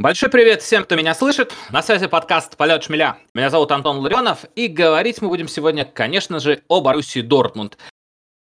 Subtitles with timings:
[0.00, 1.52] Большой привет всем, кто меня слышит.
[1.72, 3.18] На связи подкаст «Полет шмеля».
[3.34, 7.78] Меня зовут Антон Ларионов, и говорить мы будем сегодня, конечно же, о Боруссии Дортмунд.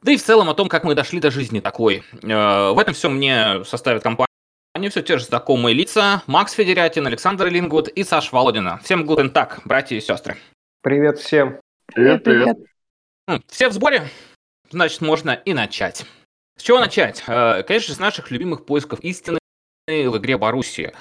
[0.02, 2.02] Да и в целом о том, как мы дошли до жизни такой.
[2.24, 4.26] Э, в этом все мне составит компанию
[4.90, 6.24] все те же знакомые лица.
[6.26, 8.78] Макс Федерятин, Александр Лингвуд и Саш Володина.
[8.78, 10.36] Всем гутен так, братья и сестры.
[10.82, 11.60] Привет всем.
[11.86, 12.56] Привет, привет.
[13.46, 14.08] Все в сборе?
[14.72, 16.04] Значит, можно и начать.
[16.56, 17.22] С чего начать?
[17.28, 19.38] Э, конечно, с наших любимых поисков истины
[19.86, 20.92] в игре Боруссии.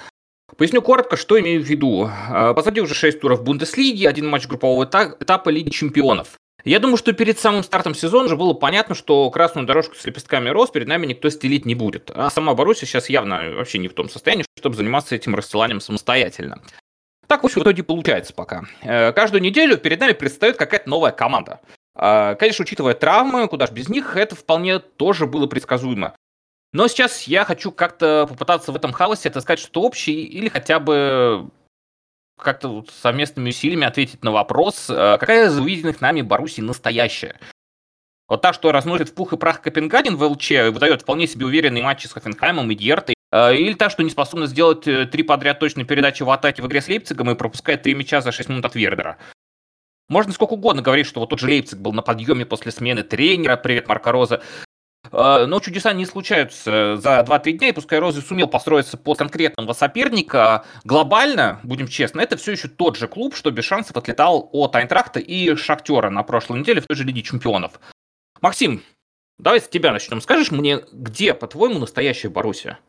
[0.56, 2.10] Поясню коротко, что имею в виду.
[2.10, 6.38] А, позади уже 6 туров Бундеслиги, один матч группового этапа Лиги Чемпионов.
[6.64, 10.50] Я думаю, что перед самым стартом сезона уже было понятно, что красную дорожку с лепестками
[10.50, 12.12] роз перед нами никто стелить не будет.
[12.14, 16.62] А сама Боруссия сейчас явно вообще не в том состоянии, чтобы заниматься этим расстиланием самостоятельно.
[17.28, 18.64] Так в итоге получается пока.
[18.82, 21.60] Э, каждую неделю перед нами предстает какая-то новая команда.
[21.96, 26.16] А, конечно, учитывая травмы, куда же без них, это вполне тоже было предсказуемо.
[26.78, 31.50] Но сейчас я хочу как-то попытаться в этом хаосе отыскать что-то общее или хотя бы
[32.40, 37.40] как-то вот совместными усилиями ответить на вопрос, э, какая из увиденных нами Баруси настоящая.
[38.28, 41.82] Вот та, что разносит в пух и прах Копенгаген в ЛЧ выдает вполне себе уверенные
[41.82, 45.58] матчи с Хофенхаймом и Дьертой, э, или та, что не способна сделать э, три подряд
[45.58, 48.66] точные передачи в атаке в игре с Лейпцигом и пропускает три мяча за 6 минут
[48.66, 49.18] от Вердера.
[50.10, 53.58] Можно сколько угодно говорить, что вот тот же Лейпциг был на подъеме после смены тренера,
[53.58, 54.67] привет, Марко Роза, а,
[55.12, 60.66] но чудеса не случаются за 2-3 дня, и пускай Рози сумел построиться под конкретного соперника,
[60.84, 65.20] глобально, будем честны, это все еще тот же клуб, что без шансов отлетал от Айнтрахта
[65.20, 67.80] и Шахтера на прошлой неделе в той же Лиге Чемпионов.
[68.42, 68.84] Максим,
[69.38, 70.22] давай с тебя начнем.
[70.22, 72.80] Скажешь мне, где, по-твоему, настоящая Боруссия?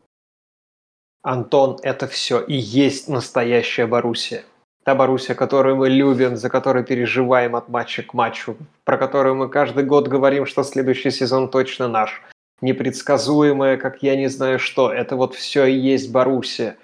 [1.21, 4.43] Антон, это все и есть настоящая Боруссия.
[4.89, 9.47] Та Боруссия, которую мы любим, за которой переживаем от матча к матчу, про которую мы
[9.47, 12.23] каждый год говорим, что следующий сезон точно наш.
[12.61, 14.91] Непредсказуемая, как я не знаю что.
[14.91, 16.75] Это вот все и есть Боруссия.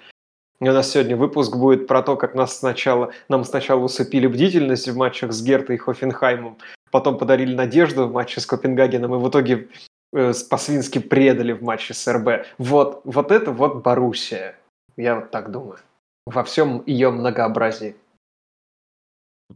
[0.60, 4.88] И у нас сегодня выпуск будет про то, как нас сначала, нам сначала усыпили бдительность
[4.88, 6.58] в матчах с Гертой и Хофенхаймом,
[6.92, 9.66] потом подарили надежду в матче с Копенгагеном, и в итоге
[10.12, 12.46] э, по-свински предали в матче с РБ.
[12.58, 14.54] Вот, вот это вот Боруссия.
[14.96, 15.78] Я вот так думаю
[16.26, 17.96] во всем ее многообразии.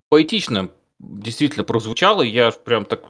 [0.08, 3.04] Поэтично действительно прозвучало, я прям так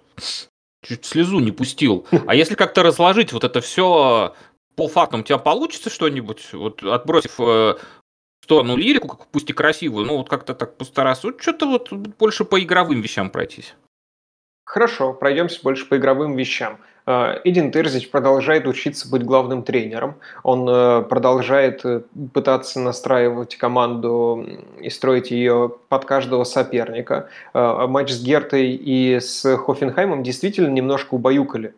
[0.82, 2.06] чуть слезу не пустил.
[2.26, 4.34] А если как-то разложить вот это все
[4.76, 7.74] по фактам, у тебя получится что-нибудь, вот отбросив э,
[8.42, 12.60] сторону лирику, пусть и красивую, ну вот как-то так постараться, вот что-то вот больше по
[12.60, 13.74] игровым вещам пройтись.
[14.70, 16.78] Хорошо, пройдемся больше по игровым вещам.
[17.04, 20.14] Э, Эдин Терзич продолжает учиться быть главным тренером.
[20.44, 24.46] Он э, продолжает э, пытаться настраивать команду
[24.78, 27.28] и строить ее под каждого соперника.
[27.52, 31.74] Матч с Гертой и с Хофенхаймом действительно немножко убаюкали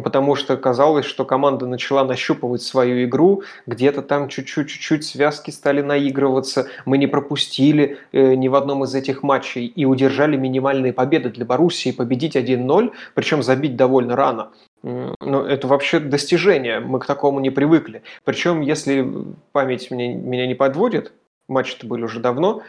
[0.00, 6.66] потому что казалось, что команда начала нащупывать свою игру, где-то там чуть-чуть-чуть связки стали наигрываться,
[6.84, 11.44] мы не пропустили э, ни в одном из этих матчей и удержали минимальные победы для
[11.44, 14.50] Боруссии, победить 1-0, причем забить довольно рано.
[14.82, 18.02] Ну, это вообще достижение, мы к такому не привыкли.
[18.24, 19.08] Причем, если
[19.52, 21.12] память меня, меня не подводит,
[21.48, 22.62] матчи-то были уже давно,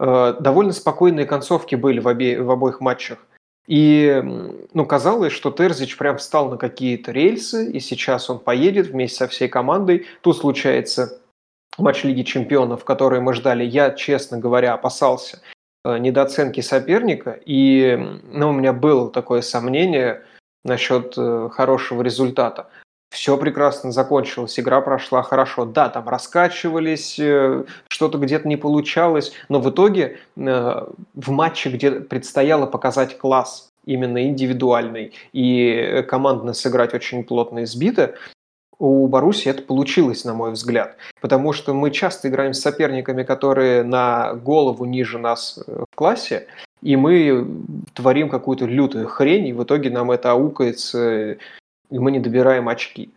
[0.00, 3.18] э, довольно спокойные концовки были в, обе, в обоих матчах.
[3.66, 4.22] И
[4.72, 9.28] ну, казалось, что Терзич прям встал на какие-то рельсы, и сейчас он поедет вместе со
[9.28, 10.06] всей командой.
[10.22, 11.20] Тут случается
[11.78, 13.64] матч Лиги Чемпионов, который мы ждали.
[13.64, 15.40] Я, честно говоря, опасался
[15.84, 17.96] э, недооценки соперника, и
[18.32, 20.24] ну, у меня было такое сомнение
[20.64, 22.68] насчет э, хорошего результата.
[23.10, 25.64] Все прекрасно закончилось, игра прошла хорошо.
[25.64, 31.90] Да, там раскачивались, э, что-то где-то не получалось, но в итоге э, в матче, где
[31.90, 38.14] предстояло показать класс именно индивидуальный и командно сыграть очень плотно избито,
[38.78, 40.96] у Баруси это получилось, на мой взгляд.
[41.20, 46.46] Потому что мы часто играем с соперниками, которые на голову ниже нас э, в классе,
[46.80, 47.46] и мы
[47.92, 51.36] творим какую-то лютую хрень, и в итоге нам это аукается
[51.90, 53.10] и мы не добираем очки.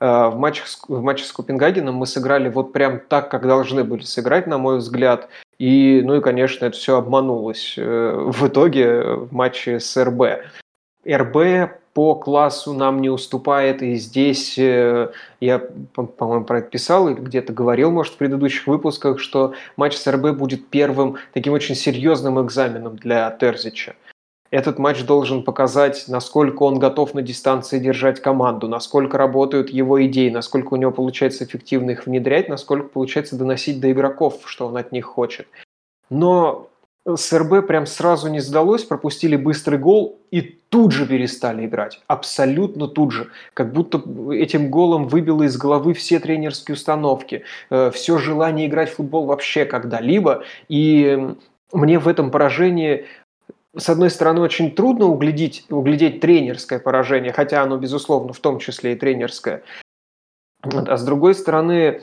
[0.00, 4.02] А, в матче, в матче с Копенгагеном мы сыграли вот прям так, как должны были
[4.02, 5.28] сыграть, на мой взгляд.
[5.58, 10.22] И, ну и, конечно, это все обманулось э, в итоге в матче с РБ.
[11.06, 15.10] РБ по классу нам не уступает, и здесь э,
[15.40, 15.58] я,
[15.94, 20.36] по-моему, про это писал или где-то говорил, может, в предыдущих выпусках, что матч с РБ
[20.36, 23.94] будет первым таким очень серьезным экзаменом для Терзича.
[24.50, 30.28] Этот матч должен показать, насколько он готов на дистанции держать команду, насколько работают его идеи,
[30.28, 34.90] насколько у него получается эффективно их внедрять, насколько получается доносить до игроков, что он от
[34.90, 35.46] них хочет.
[36.10, 36.68] Но
[37.06, 42.00] с РБ прям сразу не сдалось, пропустили быстрый гол и тут же перестали играть.
[42.08, 43.28] Абсолютно тут же.
[43.54, 48.96] Как будто этим голом выбило из головы все тренерские установки, э, все желание играть в
[48.96, 50.42] футбол вообще когда-либо.
[50.68, 51.34] И
[51.72, 53.06] мне в этом поражении
[53.76, 58.92] с одной стороны, очень трудно углядеть, углядеть тренерское поражение, хотя оно, безусловно, в том числе
[58.92, 59.62] и тренерское.
[60.62, 62.02] А с другой стороны,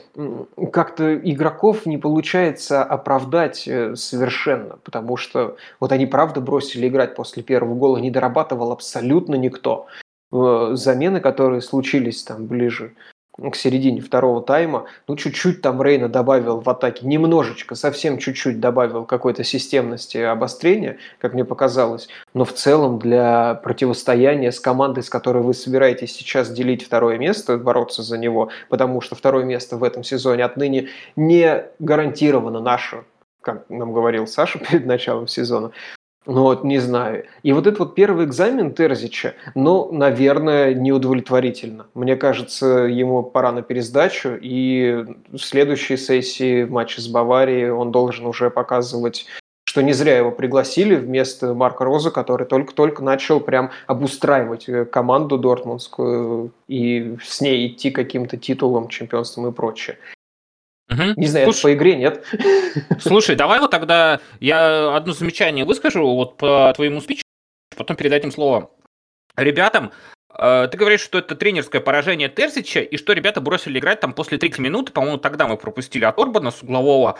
[0.72, 7.44] как-то игроков не получается оправдать э, совершенно, потому что вот они правда бросили играть после
[7.44, 9.86] первого гола, не дорабатывал абсолютно никто.
[10.32, 12.94] Э, замены, которые случились там ближе
[13.38, 19.04] к середине второго тайма, ну, чуть-чуть там Рейна добавил в атаке, немножечко, совсем чуть-чуть добавил
[19.04, 25.42] какой-то системности обострения, как мне показалось, но в целом для противостояния с командой, с которой
[25.42, 30.02] вы собираетесь сейчас делить второе место, бороться за него, потому что второе место в этом
[30.02, 33.04] сезоне отныне не гарантировано наше,
[33.40, 35.70] как нам говорил Саша перед началом сезона,
[36.28, 37.24] ну вот, не знаю.
[37.42, 41.86] И вот этот вот первый экзамен Терзича, ну, наверное, неудовлетворительно.
[41.94, 47.92] Мне кажется, ему пора на пересдачу, и в следующей сессии в матче с Баварией он
[47.92, 49.26] должен уже показывать
[49.64, 55.36] что не зря его пригласили вместо Марка Роза, который только-только начал прям обустраивать э, команду
[55.36, 59.98] дортмундскую и с ней идти каким-то титулом, чемпионством и прочее.
[60.90, 61.14] Угу.
[61.16, 62.24] Не знаю, Слушай, по игре нет.
[63.00, 67.22] Слушай, давай вот тогда я одно замечание выскажу вот по твоему спичу,
[67.76, 68.70] потом передадим слово
[69.36, 69.92] ребятам.
[70.36, 74.38] Э, ты говоришь, что это тренерское поражение Терзича, и что ребята бросили играть там после
[74.38, 77.18] 3 минуты, по-моему, тогда мы пропустили от Орбана с углового.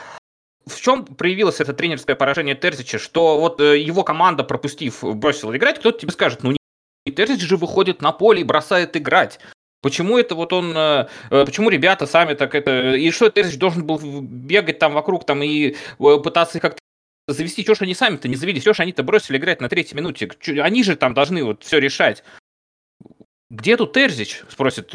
[0.66, 2.98] В чем проявилось это тренерское поражение Терзича?
[2.98, 7.56] Что вот э, его команда, пропустив, бросила играть, кто-то тебе скажет, ну не Терзич же
[7.56, 9.40] выходит на поле и бросает играть.
[9.80, 13.86] Почему это вот он, э, э, почему ребята сами так это, и что Терзич должен
[13.86, 16.80] был бегать там вокруг там и э, пытаться как-то
[17.28, 20.28] завести, что ж они сами-то не завели, что ж они-то бросили играть на третьей минуте,
[20.60, 22.24] они же там должны вот все решать.
[23.50, 24.92] Где тут Терзич, спросит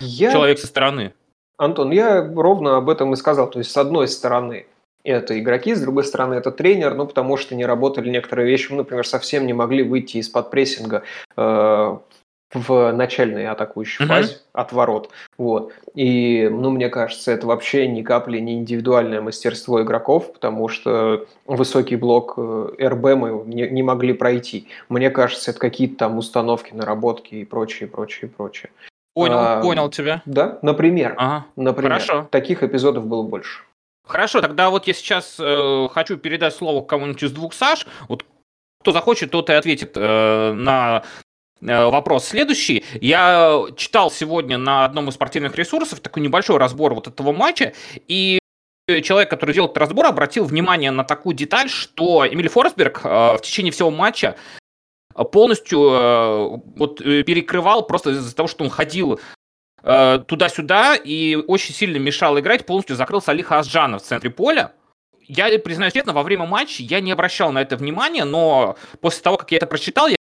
[0.00, 0.32] я...
[0.32, 1.14] человек со стороны.
[1.56, 4.66] Антон, я ровно об этом и сказал, то есть с одной стороны
[5.02, 8.78] это игроки, с другой стороны это тренер, ну потому что не работали некоторые вещи, мы,
[8.78, 11.04] например, совсем не могли выйти из-под прессинга
[11.36, 11.98] э,
[12.52, 14.08] в начальной атакующей mm-hmm.
[14.08, 15.10] фазе от ворот.
[15.36, 15.72] Вот.
[15.94, 21.96] И, ну, мне кажется, это вообще ни капли не индивидуальное мастерство игроков, потому что высокий
[21.96, 24.68] блок э, РБ мы не, не могли пройти.
[24.88, 28.70] Мне кажется, это какие-то там установки, наработки и прочее, прочее, прочее.
[29.14, 30.22] Понял, а, понял тебя.
[30.26, 31.14] Да, например.
[31.16, 31.46] Ага.
[31.56, 31.92] Например.
[31.92, 32.28] Хорошо.
[32.30, 33.62] Таких эпизодов было больше.
[34.06, 37.86] Хорошо, тогда вот я сейчас э, хочу передать слово кому-нибудь из двух Саш.
[38.08, 38.24] Вот
[38.80, 41.02] кто захочет, тот и ответит э, на
[41.60, 42.84] вопрос следующий.
[43.00, 47.72] Я читал сегодня на одном из спортивных ресурсов такой небольшой разбор вот этого матча,
[48.08, 48.38] и
[49.02, 53.40] человек, который делал этот разбор, обратил внимание на такую деталь, что Эмиль Форсберг э, в
[53.42, 54.36] течение всего матча
[55.32, 59.20] полностью э, вот, перекрывал просто из-за того, что он ходил
[59.82, 64.72] туда-сюда и очень сильно мешал играть, полностью закрыл Салиха Асджана в центре поля.
[65.28, 69.36] Я признаюсь честно, во время матча я не обращал на это внимания, но после того,
[69.36, 70.15] как я это прочитал, я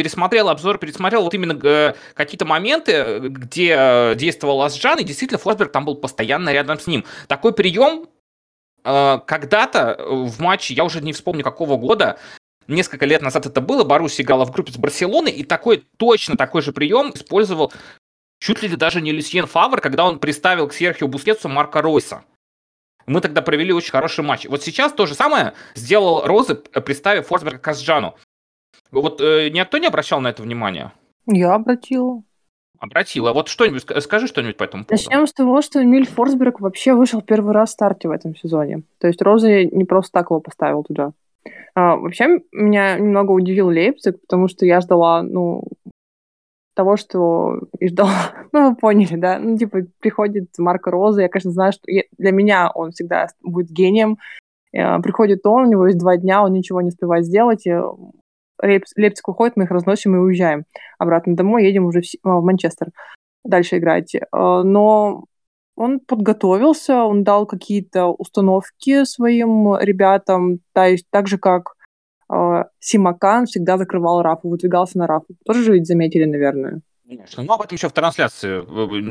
[0.00, 5.72] пересмотрел обзор, пересмотрел вот именно э, какие-то моменты, где э, действовал Асджан, и действительно Флосберг
[5.72, 7.04] там был постоянно рядом с ним.
[7.28, 8.06] Такой прием
[8.82, 12.18] э, когда-то в матче, я уже не вспомню какого года,
[12.66, 16.62] несколько лет назад это было, Баруси играла в группе с Барселоной, и такой, точно такой
[16.62, 17.70] же прием использовал
[18.38, 22.24] чуть ли даже не Люсьен Фавр, когда он приставил к Серхио Бускетсу Марка Ройса.
[23.04, 24.46] Мы тогда провели очень хороший матч.
[24.46, 28.16] Вот сейчас то же самое сделал Розы, приставив Форсберга к Асджану.
[28.92, 30.92] Вот э, никто не обращал на это внимание?
[31.26, 32.22] Я обратила.
[32.78, 33.32] Обратила.
[33.32, 35.04] Вот что-нибудь, скажи что-нибудь по этому поводу.
[35.04, 38.82] Начнем с того, что Эмиль Форсберг вообще вышел первый раз в старте в этом сезоне.
[38.98, 41.12] То есть Роза не просто так его поставил туда.
[41.74, 45.64] А, вообще, меня немного удивил Лейпциг, потому что я ждала, ну,
[46.74, 48.32] того, что и ждала.
[48.52, 49.38] ну, вы поняли, да?
[49.38, 54.18] Ну, типа, приходит Марко Роза, я, конечно, знаю, что для меня он всегда будет гением.
[54.72, 57.66] Э, приходит он, у него есть два дня, он ничего не успевает сделать,
[58.62, 60.64] Лейпциг уходит, мы их разносим и уезжаем
[60.98, 62.88] обратно домой, едем уже в, в Манчестер
[63.44, 64.14] дальше играть.
[64.14, 65.24] Э, но
[65.76, 71.74] он подготовился, он дал какие-то установки своим ребятам, то есть так же, как
[72.32, 75.34] э, Симакан всегда закрывал Рафу, выдвигался на Рафу.
[75.46, 76.82] Тоже же ведь заметили, наверное.
[77.08, 77.42] Конечно.
[77.42, 78.60] Ну, об этом еще в трансляции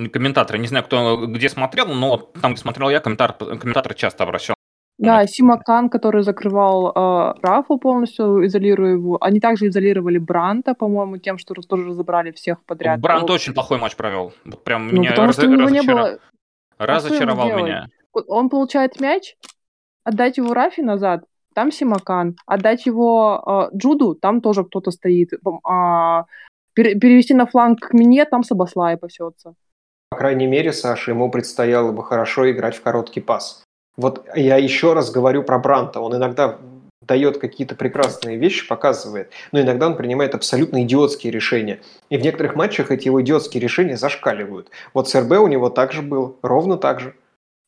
[0.07, 4.55] комментаторы, не знаю, кто где смотрел, но там, где смотрел я, комментатор, комментаторы часто обращал
[4.99, 9.17] да, Симакан, который закрывал э, Рафу полностью, изолируя его.
[9.21, 12.99] Они также изолировали Бранта, по-моему, тем, что тоже разобрали всех подряд.
[12.99, 13.31] Брант вот.
[13.31, 14.33] очень плохой матч провел.
[14.65, 16.19] Прям ну, меня потому раз, что у него не было...
[16.77, 17.87] разочаровал меня.
[18.27, 19.37] Он получает мяч,
[20.03, 21.23] отдать его Рафи назад,
[21.55, 22.35] там Симакан.
[22.45, 25.31] Отдать его э, Джуду, там тоже кто-то стоит.
[25.33, 26.23] Э,
[26.75, 29.55] перевести на фланг к Мине, там Сабаслай пасется.
[30.09, 33.63] По крайней мере, Саша, ему предстояло бы хорошо играть в короткий пас.
[33.97, 35.99] Вот я еще раз говорю про Бранта.
[35.99, 36.57] Он иногда
[37.01, 41.81] дает какие-то прекрасные вещи, показывает, но иногда он принимает абсолютно идиотские решения.
[42.09, 44.69] И в некоторых матчах эти его идиотские решения зашкаливают.
[44.93, 47.15] Вот с РБ у него также был, ровно так же.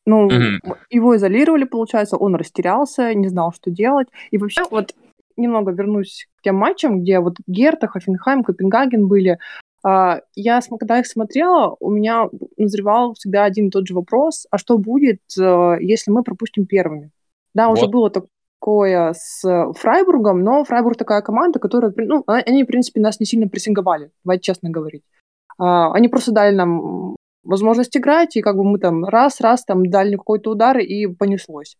[0.06, 0.76] Ну, mm-hmm.
[0.90, 4.08] его изолировали, получается, он растерялся, не знал, что делать.
[4.30, 4.94] И вообще, вот
[5.36, 9.38] немного вернусь к тем матчам, где вот Герта, Хофенхайм, Копенгаген были.
[9.84, 14.58] А, я, когда их смотрела, у меня назревал всегда один и тот же вопрос, а
[14.58, 17.10] что будет, э, если мы пропустим первыми?
[17.54, 17.78] Да, вот.
[17.78, 19.42] уже было такое с
[19.74, 24.42] Фрайбургом, но Фрайбург такая команда, которая, ну, они, в принципе, нас не сильно прессинговали, давайте
[24.42, 25.02] честно говорить.
[25.58, 30.16] А, они просто дали нам возможность играть, и как бы мы там раз-раз там дали
[30.16, 31.76] какой-то удар, и понеслось.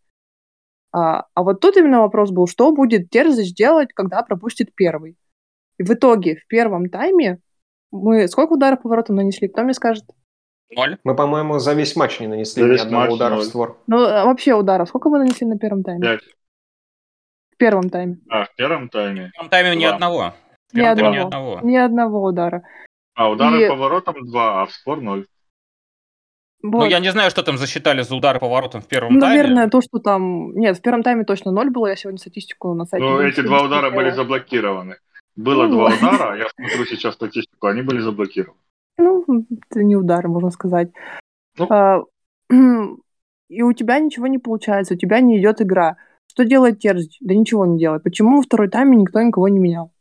[0.92, 5.16] А, а вот тут именно вопрос был, что будет Терзич делать, когда пропустит первый.
[5.78, 7.38] И в итоге в первом тайме
[7.93, 9.49] мы сколько ударов поворотом нанесли?
[9.49, 10.05] Кто мне скажет?
[10.75, 10.99] Ноль.
[11.05, 13.43] Мы, по-моему, за весь матч не нанесли ни одного матч, удара ноль.
[13.43, 13.79] в створ.
[13.87, 14.89] Ну, а вообще ударов.
[14.89, 16.01] Сколько мы нанесли на первом тайме?
[16.01, 16.23] Пять.
[17.53, 18.19] В первом тайме.
[18.31, 19.29] А, в первом тайме?
[19.29, 20.35] В первом тайме ни одного.
[20.73, 21.15] Ни одного.
[21.15, 21.61] ни одного.
[21.63, 22.63] Ни одного удара.
[23.15, 23.69] А удары и...
[23.69, 25.27] поворотом два, а в спор ноль.
[26.63, 26.85] Вот.
[26.85, 29.37] Ну, я не знаю, что там засчитали за удары поворотом в первом ну, тайме.
[29.37, 30.55] Наверное, то, что там...
[30.55, 31.89] Нет, в первом тайме точно ноль было.
[31.89, 33.05] Я сегодня статистику на сайте...
[33.05, 34.97] Ну, эти два удара были заблокированы.
[35.37, 38.59] Было ну, два удара, я смотрю сейчас статистику, они были заблокированы.
[38.99, 39.25] Ну,
[39.71, 40.91] это не удары, можно сказать.
[41.59, 41.67] Ну.
[41.71, 42.03] А,
[43.49, 45.97] и у тебя ничего не получается, у тебя не идет игра.
[46.31, 47.19] Что делает Терзич?
[47.21, 48.03] Да ничего не делает.
[48.03, 49.93] Почему во второй тайме никто никого не менял?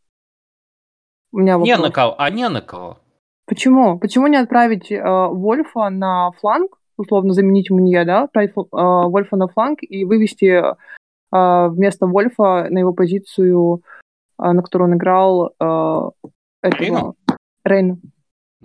[1.32, 1.68] У меня вопрос.
[1.68, 2.98] Не на кого, а не на кого.
[3.46, 4.00] Почему?
[4.00, 9.48] Почему не отправить э, Вольфа на фланг, условно заменить Мунье, да, отправить э, Вольфа на
[9.48, 14.01] фланг и вывести э, вместо Вольфа на его позицию, э,
[14.42, 16.28] на которую он играл, э,
[16.62, 17.16] этого...
[17.64, 17.98] Рейна?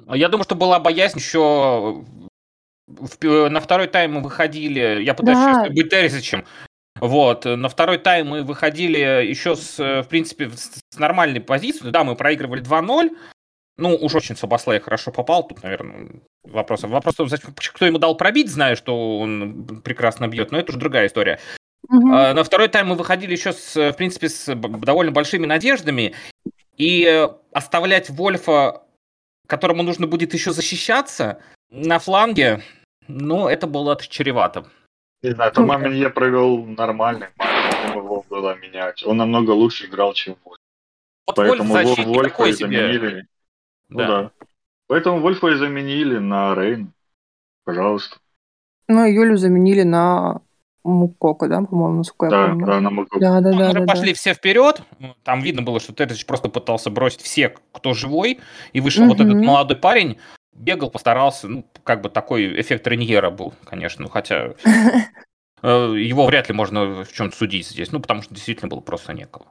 [0.08, 2.04] Я думаю, что была боязнь еще
[2.86, 5.68] в, на второй тайм мы выходили, я пытаюсь да.
[5.68, 6.44] быть Терзичем,
[7.00, 12.14] вот, на второй тайм мы выходили еще с, в принципе, с нормальной позиции, да, мы
[12.14, 13.10] проигрывали 2-0,
[13.78, 15.46] ну, уж очень Сабаслай хорошо попал.
[15.46, 16.08] Тут, наверное,
[16.44, 16.82] вопрос.
[16.84, 21.38] Вопрос, кто ему дал пробить, зная, что он прекрасно бьет, но это уже другая история.
[21.88, 22.06] Угу.
[22.08, 26.14] На второй тайм мы выходили еще, с, в принципе, с довольно большими надеждами.
[26.76, 28.82] И оставлять Вольфа,
[29.46, 31.40] которому нужно будет еще защищаться,
[31.70, 32.62] на фланге,
[33.08, 34.66] ну, это было чревато.
[35.22, 39.04] Не знаю, Тома Минье провел нормальный матч, его было менять.
[39.04, 40.58] Он намного лучше играл, чем Вольф.
[41.26, 43.26] Вот Поэтому Вольф Вольфа заменили.
[43.88, 44.06] Ну да.
[44.06, 44.30] да.
[44.86, 46.92] Поэтому Вольфа и заменили на Рейн.
[47.64, 48.18] Пожалуйста.
[48.88, 50.40] Ну, и Юлю заменили на
[50.86, 52.66] Мукока, да, по-моему, насколько да, я помню.
[52.66, 53.20] Да, на Мукока.
[53.20, 53.72] Да, да, да.
[53.72, 54.14] да, пошли да.
[54.14, 54.82] все вперед.
[55.24, 58.40] Там видно было, что Терзич просто пытался бросить всех, кто живой.
[58.72, 59.12] И вышел угу.
[59.12, 60.18] вот этот молодой парень,
[60.52, 61.48] бегал, постарался.
[61.48, 64.08] Ну, как бы такой эффект Реньера был, конечно.
[64.08, 64.54] Хотя
[65.62, 67.92] э, его вряд ли можно в чем-то судить здесь.
[67.92, 69.46] Ну, потому что действительно было просто некого.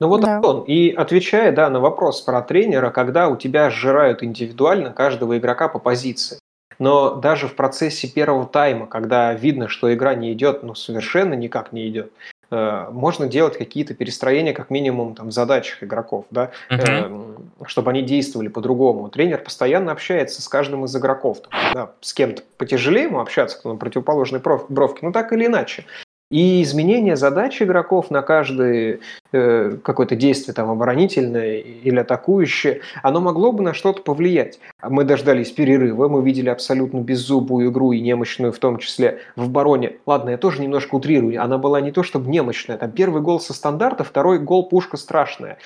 [0.00, 0.40] Ну вот да.
[0.42, 0.62] он.
[0.62, 5.78] И отвечая да, на вопрос про тренера, когда у тебя сжирают индивидуально каждого игрока по
[5.78, 6.38] позиции.
[6.80, 11.72] Но даже в процессе первого тайма, когда видно, что игра не идет, ну совершенно никак
[11.72, 12.10] не идет,
[12.50, 17.38] э, можно делать какие-то перестроения, как минимум там, в задачах игроков, да, uh-huh.
[17.66, 19.10] чтобы они действовали по-другому.
[19.10, 21.42] Тренер постоянно общается с каждым из игроков.
[21.74, 25.84] Да, с кем-то потяжелее ему общаться, кто на противоположной бровке, но так или иначе.
[26.30, 29.00] И изменение задач игроков на каждое
[29.32, 34.60] э, какое-то действие там оборонительное или атакующее, оно могло бы на что-то повлиять.
[34.80, 39.96] Мы дождались перерыва, мы видели абсолютно беззубую игру и немощную в том числе в обороне.
[40.06, 43.52] Ладно, я тоже немножко утрирую, она была не то чтобы немощная, там первый гол со
[43.52, 45.58] стандарта, второй гол пушка страшная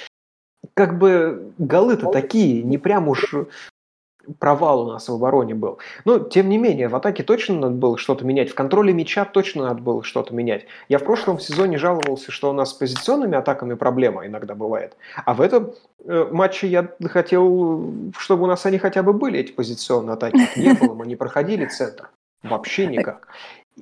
[0.73, 3.35] как бы голы-то такие, не прям уж
[4.39, 5.79] провал у нас в обороне был.
[6.05, 9.65] Но, тем не менее, в атаке точно надо было что-то менять, в контроле мяча точно
[9.65, 10.67] надо было что-то менять.
[10.89, 14.97] Я в прошлом сезоне жаловался, что у нас с позиционными атаками проблема иногда бывает.
[15.25, 15.73] А в этом
[16.05, 20.39] э, матче я хотел, чтобы у нас они хотя бы были, эти позиционные атаки.
[20.57, 22.11] Не было, мы не проходили центр.
[22.43, 23.29] Вообще никак.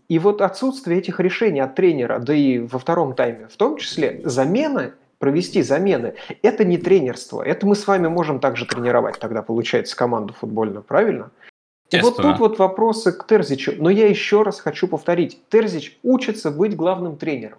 [0.09, 4.21] И вот отсутствие этих решений от тренера, да и во втором тайме в том числе,
[4.25, 6.15] замена провести замены.
[6.43, 7.43] Это не тренерство.
[7.43, 11.31] Это мы с вами можем также тренировать тогда, получается, команду футбольную, правильно?
[11.91, 13.75] И вот тут вот вопросы к Терзичу.
[13.79, 15.39] Но я еще раз хочу повторить.
[15.49, 17.59] Терзич учится быть главным тренером.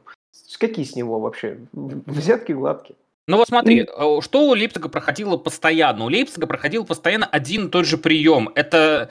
[0.60, 1.60] Какие с него вообще?
[1.72, 2.98] Взятки гладкие.
[3.29, 6.03] Ну вот смотри, э, что у Лейпцига проходило постоянно?
[6.03, 8.50] У Лейпцига проходил постоянно один и тот же прием.
[8.55, 9.10] Это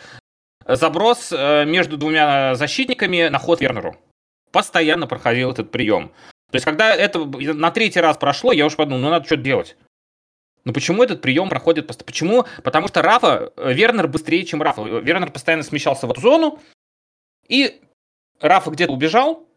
[0.69, 3.97] заброс э, между двумя защитниками на ход Вернеру.
[4.51, 6.13] Постоянно проходил этот прием.
[6.53, 9.75] То есть, когда это на третий раз прошло, я уже подумал, ну надо что-то делать.
[10.65, 11.87] Но почему этот прием проходит?
[12.05, 12.45] Почему?
[12.63, 14.83] Потому что Рафа, э, Вернер быстрее, чем Рафа.
[14.83, 16.61] Вернер постоянно смещался в эту зону,
[17.49, 17.81] и
[18.39, 19.49] Рафа где-то убежал,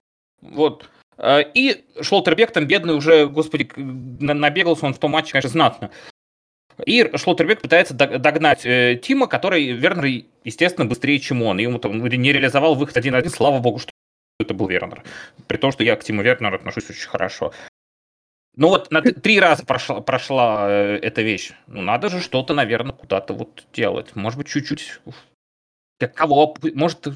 [0.41, 5.91] вот, э, и Шлоттербек там бедный уже, господи, набегался он в том матче, конечно, знатно.
[6.85, 11.59] И Шлоттербек пытается догнать э, Тима, который, Вернер, естественно, быстрее, чем он.
[11.59, 13.91] И ему там не реализовал выход один-один, слава богу, что
[14.39, 15.03] это был Вернер.
[15.47, 17.53] При том, что я к Тиму Вернеру отношусь очень хорошо.
[18.57, 21.51] Ну вот на три раза прошла, прошла э, эта вещь.
[21.67, 24.15] Ну надо же что-то, наверное, куда-то вот делать.
[24.15, 25.01] Может быть, чуть-чуть
[26.13, 26.55] кого?
[26.73, 27.07] Может,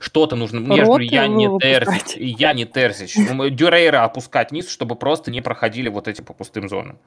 [0.00, 0.60] что-то нужно.
[0.60, 2.16] Мне же я не Терзич.
[2.16, 3.14] Я не Терзич.
[3.14, 6.98] Дюрейра опускать вниз, чтобы просто не проходили вот эти по пустым зонам.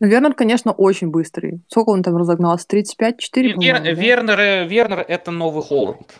[0.00, 1.64] Ну, Вернер, конечно, очень быстрый.
[1.66, 2.66] Сколько он там разогнался?
[2.68, 3.18] 35-4,
[3.60, 3.90] Вер, да?
[3.90, 6.18] Вернер, Вернер– это новый Холланд.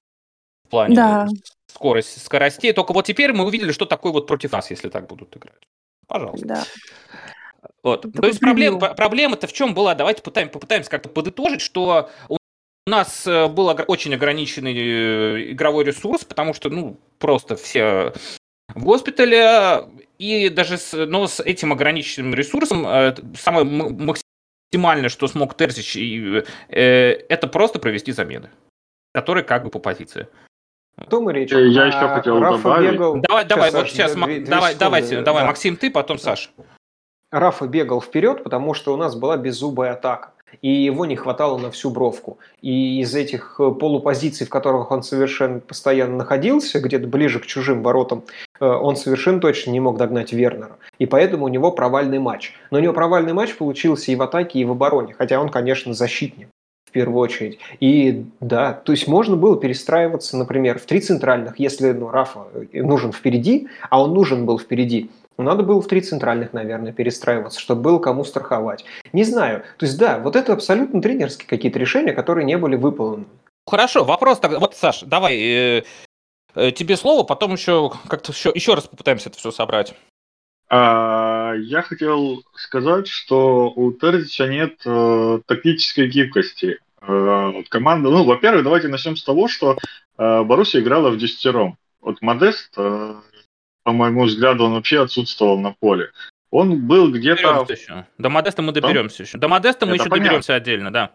[0.68, 1.26] В плане да.
[1.66, 2.74] скорости, скоростей.
[2.74, 5.66] Только вот теперь мы увидели, что такое вот против нас, если так будут играть.
[6.06, 6.46] Пожалуйста.
[6.46, 6.64] Да.
[7.82, 8.06] Вот.
[8.12, 9.94] То есть проблема, проблема-то в чем была?
[9.94, 12.36] Давайте попытаем, попытаемся как-то подытожить, что у
[12.90, 18.12] нас э, был очень ограниченный э, игровой ресурс, потому что, ну, просто все
[18.74, 25.56] в госпитале, и даже с, но с этим ограниченным ресурсом э, самое максимальное, что смог
[25.56, 25.96] Терзич,
[26.68, 28.50] это просто провести замены,
[29.14, 30.28] которые как бы по позиции.
[31.06, 31.50] Кто мы речь?
[31.50, 32.92] Я а, еще хотел Рафа добавить.
[32.92, 33.16] Бегал...
[33.16, 35.22] Давай, сейчас, давай, Саша, вот сейчас, две, давай, две давайте, да.
[35.22, 36.50] давай, Максим, ты, потом Саша.
[37.30, 41.70] Рафа бегал вперед, потому что у нас была беззубая атака и его не хватало на
[41.70, 42.38] всю бровку.
[42.60, 47.82] И из этих э, полупозиций, в которых он совершенно постоянно находился, где-то ближе к чужим
[47.82, 48.24] воротам,
[48.60, 50.76] э, он совершенно точно не мог догнать Вернера.
[50.98, 52.54] И поэтому у него провальный матч.
[52.70, 55.94] Но у него провальный матч получился и в атаке, и в обороне, хотя он, конечно,
[55.94, 56.48] защитник
[56.98, 57.58] первую очередь.
[57.78, 62.82] И да, то есть можно было перестраиваться, например, в три центральных, если ну, Рафа э,
[62.82, 67.60] нужен впереди, а он нужен был впереди, ну, надо было в три центральных, наверное, перестраиваться,
[67.60, 68.84] чтобы было кому страховать.
[69.12, 69.62] Не знаю.
[69.76, 73.26] То есть, да, вот это абсолютно тренерские какие-то решения, которые не были выполнены.
[73.64, 74.58] Хорошо, вопрос тогда.
[74.58, 75.82] Вот, Саш, давай э,
[76.56, 79.94] э, тебе слово, потом еще как-то еще, еще раз попытаемся это все собрать.
[80.70, 86.78] А, я хотел сказать, что у Терзича нет э, тактической гибкости.
[87.00, 89.78] Э, вот команда, ну, во-первых, давайте начнем с того, что
[90.18, 91.78] э, Боруссия играла в десятером.
[92.00, 93.14] Вот Модест э,
[93.88, 96.10] по моему взгляду, он вообще отсутствовал на поле.
[96.50, 97.66] Он был где-то...
[97.66, 98.06] Еще.
[98.18, 99.38] До Модеста мы доберемся еще.
[99.38, 100.24] До Модеста мы Это еще понятно.
[100.28, 101.12] доберемся отдельно, да.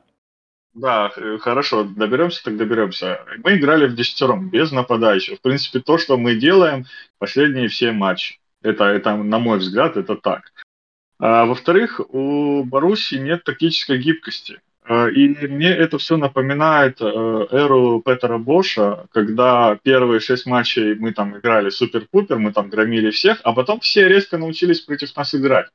[0.73, 3.23] Да, хорошо, доберемся, так доберемся.
[3.43, 5.37] Мы играли в десятером, без нападающих.
[5.37, 6.85] В принципе, то, что мы делаем
[7.19, 8.39] последние все матчи.
[8.63, 10.51] Это, это на мой взгляд, это так.
[11.19, 14.61] А, во-вторых, у Баруси нет тактической гибкости.
[14.85, 21.13] Э, и мне это все напоминает э, эру Петера Боша, когда первые шесть матчей мы
[21.13, 25.67] там играли супер-пупер, мы там громили всех, а потом все резко научились против нас играть.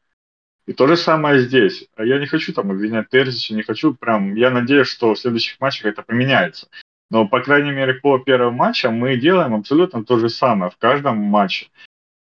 [0.66, 1.88] И то же самое здесь.
[1.96, 4.34] Я не хочу там обвинять Терзича, не хочу прям...
[4.34, 6.68] Я надеюсь, что в следующих матчах это поменяется.
[7.10, 11.16] Но, по крайней мере, по первым матчам мы делаем абсолютно то же самое в каждом
[11.16, 11.68] матче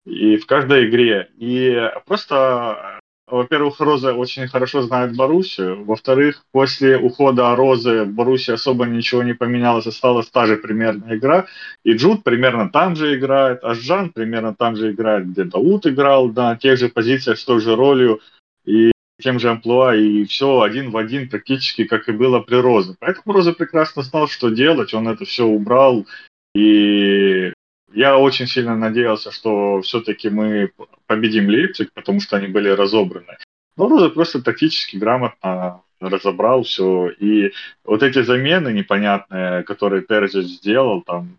[0.05, 1.31] и в каждой игре.
[1.39, 5.85] И просто во-первых, Роза очень хорошо знает Боруссию.
[5.85, 11.47] Во-вторых, после ухода Розы в Боруссии особо ничего не поменялось, осталась та же примерная игра.
[11.85, 16.29] И Джуд примерно там же играет, а Жан примерно там же играет, где Дауд играл
[16.29, 18.21] на тех же позициях с той же ролью
[18.65, 22.97] и тем же амплуа, и все один в один практически, как и было при Розе.
[23.01, 26.07] Поэтому Роза прекрасно знал, что делать, он это все убрал,
[26.55, 27.53] и
[27.97, 30.71] я очень сильно надеялся, что все-таки мы
[31.07, 33.39] победим Лейпциг, потому что они были разобраны.
[33.79, 37.09] Но Роза просто тактически грамотно разобрал все.
[37.09, 37.53] И
[37.85, 41.39] вот эти замены непонятные, которые Терзис сделал, там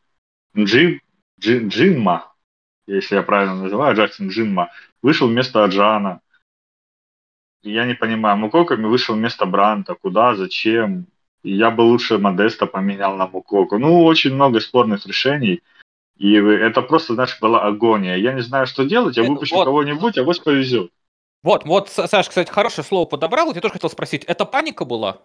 [0.57, 0.99] Джин,
[1.39, 2.33] Джин, Джинма,
[2.87, 4.71] если я правильно называю, Джастин Джинма,
[5.03, 6.21] вышел вместо Аджана.
[7.61, 11.05] Я не понимаю, Мукоками вышел вместо Бранта, куда, зачем.
[11.43, 13.77] Я бы лучше Модеста поменял на Мукоку.
[13.77, 15.61] Ну, очень много спорных решений.
[16.17, 18.15] И это просто, знаешь, была агония.
[18.15, 19.65] Я не знаю, что делать, я выпущу вот.
[19.65, 20.91] кого-нибудь, а вот повезет.
[21.43, 23.53] Вот, вот, Саш, кстати, хорошее слово подобрал.
[23.53, 25.19] Я тоже хотел спросить, это паника была?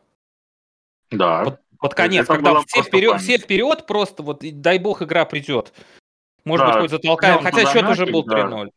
[1.11, 1.45] Да.
[1.45, 5.73] Вот, вот конец, это когда все вперед, все вперед, просто вот, дай бог, игра придет.
[6.45, 8.71] Может да, быть, хоть затолкаем, хотя счет мячик, уже был 3-0.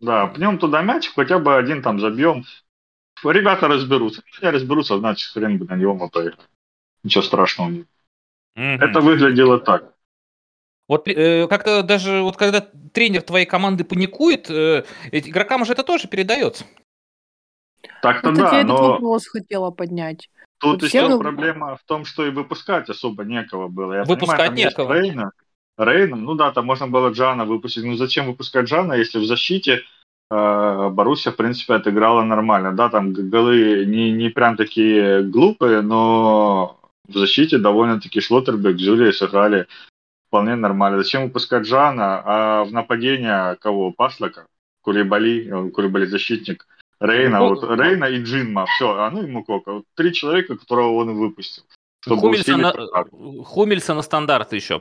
[0.00, 2.44] Да, пнем туда мяч, хотя бы один там забьем.
[3.24, 4.22] Ребята разберутся.
[4.32, 6.38] Если разберутся, значит, хрен бы на него поиграем.
[7.04, 7.86] Ничего страшного нет.
[8.56, 8.78] Mm-hmm.
[8.80, 9.91] Это выглядело так.
[10.88, 16.08] Вот э, как-то даже вот когда тренер твоей команды паникует, э, игрокам же это тоже
[16.08, 16.64] передается.
[18.02, 18.74] Так-то вот да, я но...
[18.74, 20.28] этот вопрос хотела поднять.
[20.58, 21.18] Тут вот еще все...
[21.18, 23.94] проблема в том, что и выпускать особо некого было.
[23.94, 24.92] Я выпускать понимаю, некого.
[24.92, 25.32] Рейна,
[25.76, 26.24] Рейном.
[26.24, 27.84] Ну да, там можно было Джана выпустить.
[27.84, 29.82] Ну зачем выпускать Джана, если в защите
[30.30, 32.72] э, Боруссия, в принципе, отыграла нормально.
[32.72, 39.66] Да, там голы не, не прям такие глупые, но в защите довольно-таки Шлоттербек, Джулия сыграли
[40.32, 40.96] вполне нормально.
[40.96, 43.92] Зачем выпускать Джана, а в нападение кого?
[43.92, 44.46] Паслака?
[44.80, 46.66] Курибали, Курибали защитник.
[47.00, 49.72] Рейна, ну, вот Рейна и Джинма, все, а ну и Мукока.
[49.72, 51.64] Вот три человека, которого он выпустил.
[52.06, 52.72] Хумельса на,
[53.44, 54.80] Хумельса на стандарт еще,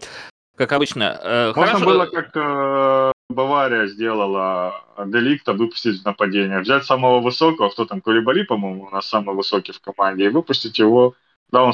[0.55, 1.19] как обычно.
[1.21, 1.85] Э, Можно хорошо...
[1.85, 6.59] было, как э, Бавария сделала Деликта, выпустить в нападение.
[6.59, 10.79] Взять самого высокого, кто там, Кулибали, по-моему, у нас самый высокий в команде, и выпустить
[10.79, 11.15] его.
[11.51, 11.73] Да, он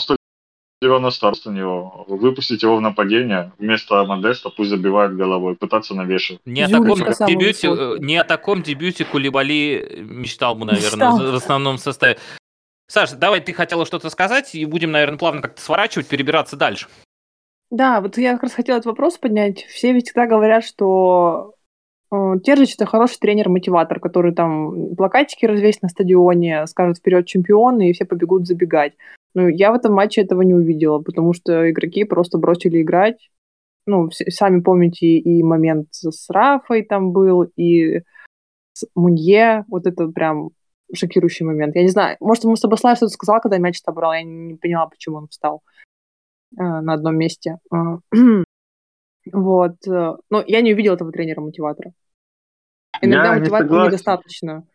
[0.82, 2.06] 190 у него.
[2.08, 6.42] Выпустить его в нападение вместо Модеста, пусть забивает головой, пытаться навешивать.
[6.46, 11.32] Не о, таком дебюте, э, не о таком дебюте Кулибали мечтал бы, наверное, мечтал.
[11.32, 12.18] в основном составе.
[12.88, 16.88] Саша, давай, ты хотела что-то сказать, и будем, наверное, плавно как-то сворачивать, перебираться дальше.
[17.70, 19.64] Да, вот я как раз хотела этот вопрос поднять.
[19.66, 21.56] Все ведь всегда говорят, что
[22.12, 27.94] э, Тержич это хороший тренер-мотиватор, который там плакатики развесит на стадионе, скажет вперед чемпионы, и
[27.94, 28.94] все побегут забегать.
[29.38, 33.30] Но я в этом матче этого не увидела, потому что игроки просто бросили играть.
[33.86, 38.02] Ну, сами помните, и момент с Рафой там был, и
[38.74, 40.50] с Мунье, вот это прям
[40.92, 41.76] шокирующий момент.
[41.76, 45.18] Я не знаю, может, ему Сабаслай что-то сказал, когда мяч отобрал, я не поняла, почему
[45.18, 45.62] он встал
[46.58, 47.60] э, на одном месте.
[47.72, 48.00] Э,
[49.32, 49.76] вот.
[49.88, 51.94] Э, но я не увидела этого тренера-мотиватора.
[53.04, 54.68] Иногда я мотивации не недостаточно.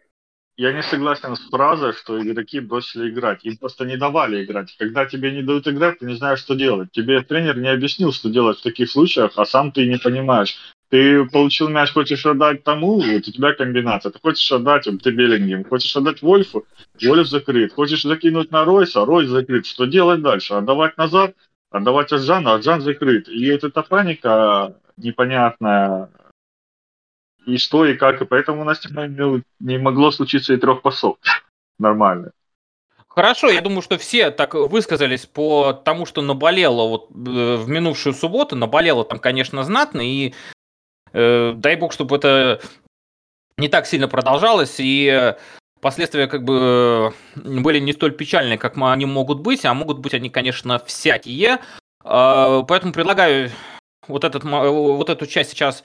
[0.62, 3.40] Я не согласен с фразой, что игроки бросили играть.
[3.42, 4.72] Им просто не давали играть.
[4.78, 6.92] Когда тебе не дают играть, ты не знаешь, что делать.
[6.92, 10.56] Тебе тренер не объяснил, что делать в таких случаях, а сам ты не понимаешь.
[10.88, 14.12] Ты получил мяч, хочешь отдать тому, вот у тебя комбинация.
[14.12, 16.64] Ты хочешь отдать, ты Беллингем, хочешь отдать Вольфу,
[17.02, 17.72] Вольф закрыт.
[17.72, 19.66] Хочешь закинуть на Ройса, Ройс закрыт.
[19.66, 20.54] Что делать дальше?
[20.54, 21.34] Отдавать назад,
[21.72, 23.28] отдавать Аджана, Аджан закрыт.
[23.28, 26.08] И вот эта паника непонятная,
[27.46, 28.22] и что, и как.
[28.22, 28.84] И поэтому у нас
[29.60, 31.16] не могло случиться и трех пасов.
[31.78, 32.32] Нормально.
[33.08, 38.14] Хорошо, я думаю, что все так высказались по тому, что наболело вот э, в минувшую
[38.14, 38.56] субботу.
[38.56, 40.32] Наболело там, конечно, знатно, и
[41.12, 42.60] Э, дай бог, чтобы это
[43.58, 45.34] не так сильно продолжалось, и
[45.80, 47.12] последствия как бы
[47.44, 51.60] были не столь печальные, как они могут быть, а могут быть они, конечно, всякие.
[52.04, 53.50] А, поэтому предлагаю
[54.08, 55.84] вот, этот, вот эту часть сейчас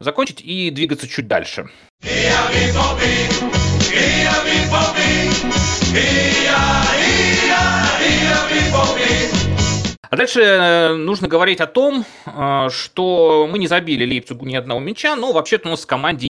[0.00, 1.68] закончить и двигаться чуть дальше.
[10.10, 14.80] А дальше э, нужно говорить о том, э, что мы не забили Лейпцигу ни одного
[14.80, 16.28] мяча, но вообще-то у нас в команде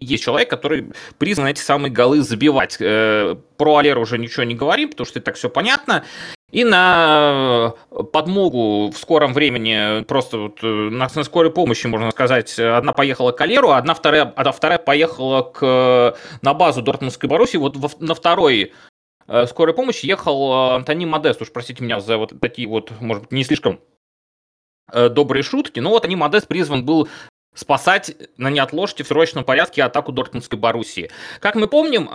[0.00, 2.76] есть человек, который призван эти самые голы забивать.
[2.80, 6.04] Э, про Алеру уже ничего не говорим, потому что это так все понятно.
[6.50, 7.74] И на
[8.12, 13.40] подмогу в скором времени, просто вот на, на скорой помощи, можно сказать, одна поехала к
[13.40, 17.56] Алеру, одна вторая, а вторая поехала к, на базу Дортмундской Боруссии.
[17.56, 18.72] Вот во, на второй
[19.30, 21.40] Э, скорой помощи ехал э, Антонин Модест.
[21.40, 23.80] Уж простите меня за вот такие вот, может быть, не слишком
[24.92, 25.78] э, добрые шутки.
[25.78, 27.08] Но вот Антонин Модест призван был
[27.54, 31.10] спасать на неотложке в срочном порядке атаку Дортмундской Боруссии.
[31.38, 32.06] Как мы помним,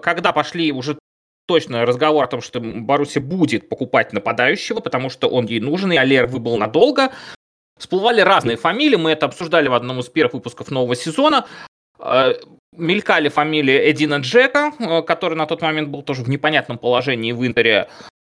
[0.00, 0.98] когда пошли уже
[1.48, 5.96] точно разговор о том, что Боруссия будет покупать нападающего, потому что он ей нужен, и
[5.96, 7.10] Алер выбыл надолго,
[7.78, 11.46] всплывали разные фамилии, мы это обсуждали в одном из первых выпусков нового сезона
[12.78, 17.46] мелькали фамилии Эдина Джека, э, который на тот момент был тоже в непонятном положении в
[17.46, 17.88] Интере,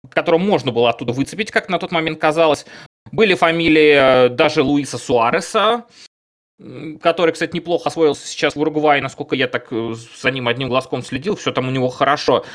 [0.09, 2.65] которого можно было оттуда выцепить, как на тот момент казалось.
[3.11, 5.85] Были фамилии э, даже Луиса Суареса,
[7.01, 11.01] который, кстати, неплохо освоился сейчас в Уругвае, насколько я так э, за ним одним глазком
[11.01, 12.45] следил, все там у него хорошо.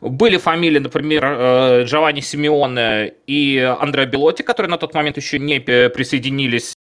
[0.00, 6.74] Были фамилии, например, Джованни Симеоне и Андреа Белоти, которые на тот момент еще не присоединились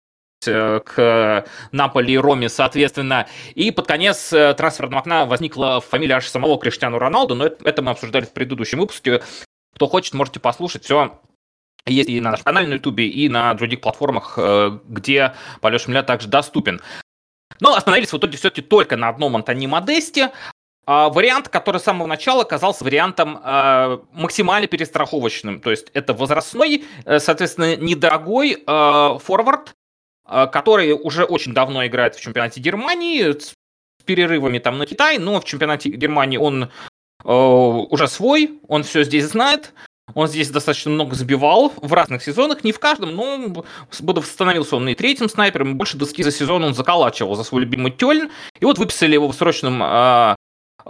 [0.47, 3.27] Э, к Наполи и Роме, соответственно.
[3.55, 7.91] И под конец э, трансферного окна возникла фамилия аж самого Криштиану Роналду, но это, мы
[7.91, 9.21] обсуждали в предыдущем выпуске.
[9.75, 10.85] Кто хочет, можете послушать.
[10.85, 11.19] Все
[11.85, 16.03] есть и на нашем канале на Ютубе, и на других платформах, э, где полет Шмеля
[16.03, 16.79] также доступен.
[17.59, 20.31] Но остановились в итоге все-таки только на одном Антони Модесте.
[20.91, 25.59] А, вариант, который с самого начала казался вариантом э, максимально перестраховочным.
[25.61, 29.75] То есть это возрастной, э, соответственно, недорогой э, форвард,
[30.25, 33.53] а, который уже очень давно играет в чемпионате Германии с
[34.03, 36.71] перерывами там на Китай, но в чемпионате Германии он
[37.23, 39.73] уже свой, он все здесь знает,
[40.15, 44.95] он здесь достаточно много забивал в разных сезонах, не в каждом, но становился он и
[44.95, 48.31] третьим снайпером, больше доски за сезон он заколачивал за свой любимый Тёльн.
[48.61, 50.37] И вот выписали его в срочном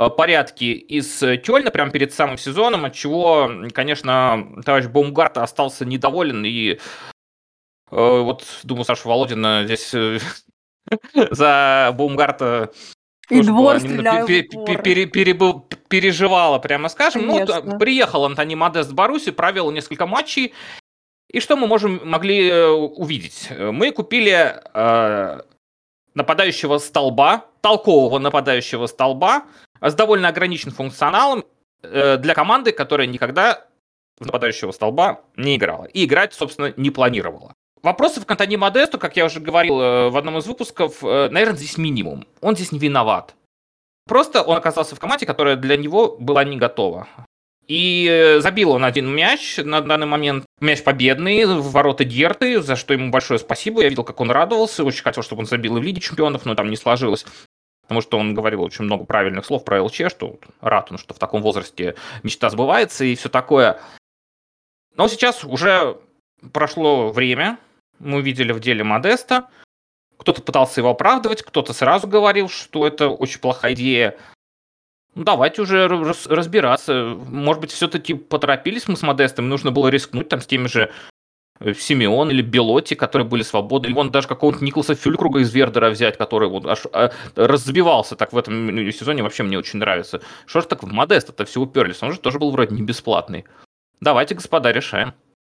[0.08, 6.80] порядке из Тёльна прямо перед самым сезоном, от чего, конечно, товарищ Баумгарт остался недоволен и
[7.92, 9.94] Вот, думаю, Саша Володина здесь
[11.32, 12.72] за Бумгарта
[13.30, 14.26] и двор стреляю
[15.88, 17.28] переживала, прямо скажем.
[17.28, 20.54] Ну, приехал Антони Модест в Баруси, провел несколько матчей.
[21.32, 23.50] И что мы можем, могли э, увидеть?
[23.52, 25.42] Мы купили э,
[26.16, 29.44] нападающего столба, толкового нападающего столба
[29.82, 31.46] с довольно ограниченным функционалом
[31.82, 33.66] э, для команды, которая никогда
[34.20, 35.86] в нападающего столба не играла.
[35.86, 37.54] И играть, собственно, не планировала.
[37.82, 41.58] Вопросов к Антони Модесту, как я уже говорил э, в одном из выпусков, э, наверное,
[41.58, 42.26] здесь минимум.
[42.42, 43.36] Он здесь не виноват.
[44.08, 47.08] Просто он оказался в команде, которая для него была не готова.
[47.70, 50.44] И забил он один мяч на данный момент.
[50.60, 53.84] Мяч победный, в ворота Герты, за что ему большое спасибо.
[53.84, 54.84] Я видел, как он радовался.
[54.84, 57.28] Очень хотел, чтобы он забил и в Лиге Чемпионов, но там не сложилось.
[57.90, 61.18] Потому что он говорил очень много правильных слов про ЛЧ, что рад он, что в
[61.18, 63.82] таком возрасте мечта сбывается и все такое.
[64.96, 65.98] Но сейчас уже
[66.54, 67.58] прошло время,
[67.98, 69.50] мы увидели в деле Модеста.
[70.20, 74.16] Кто-то пытался его оправдывать, кто-то сразу говорил, что это очень плохая идея.
[75.16, 77.16] Ну, давайте уже разбираться.
[77.18, 80.92] Может быть, все-таки поторопились мы с Модестом, нужно было рискнуть там с теми же
[81.62, 86.18] Симеон или Белоти, которые были свободны, или вон даже какого-то Николаса Фюлькруга из Вердера взять,
[86.18, 90.22] который вот аж а, разбивался так в этом сезоне, вообще мне очень нравится.
[90.46, 92.02] Что ж так в Модест это все уперлись?
[92.02, 93.46] Он же тоже был вроде не бесплатный.
[94.00, 95.14] Давайте, господа, решаем.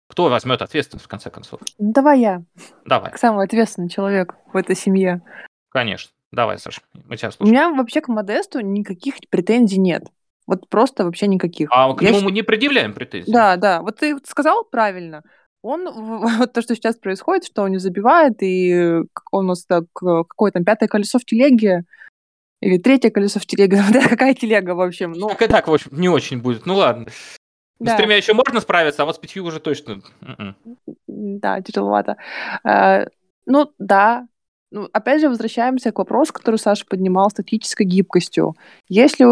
[0.08, 1.60] Кто возьмет ответственность в конце концов?
[1.78, 2.42] Давай я.
[2.84, 3.10] Давай.
[3.10, 5.22] Как самый ответственный человек в этой семье.
[5.70, 6.10] Конечно.
[6.30, 7.48] Давай, Саша, мы тебя слушаем.
[7.48, 10.04] У меня вообще к Модесту никаких претензий нет.
[10.46, 11.68] Вот просто вообще никаких.
[11.72, 13.32] А к я нему мы не предъявляем претензий.
[13.32, 13.80] Да, да.
[13.80, 15.22] Вот ты сказал правильно.
[15.64, 15.90] Он,
[16.38, 19.00] вот то, что сейчас происходит, что он не забивает, и
[19.32, 21.84] он у нас так, какое там пятое колесо в телеге,
[22.60, 25.12] или третье колесо в телеге, какая телега, в общем.
[25.12, 26.66] Ну, так и так, в общем, не очень будет.
[26.66, 27.06] Ну ладно.
[27.80, 27.94] Да.
[27.94, 30.02] С тремя еще можно справиться, а вот с пятью уже точно.
[30.20, 30.56] М-м.
[31.06, 32.16] Да, тяжеловато.
[32.62, 33.06] А,
[33.46, 34.28] ну, да.
[34.70, 38.54] Ну, опять же, возвращаемся к вопросу, который Саша поднимал с тактической гибкостью.
[38.88, 39.24] Если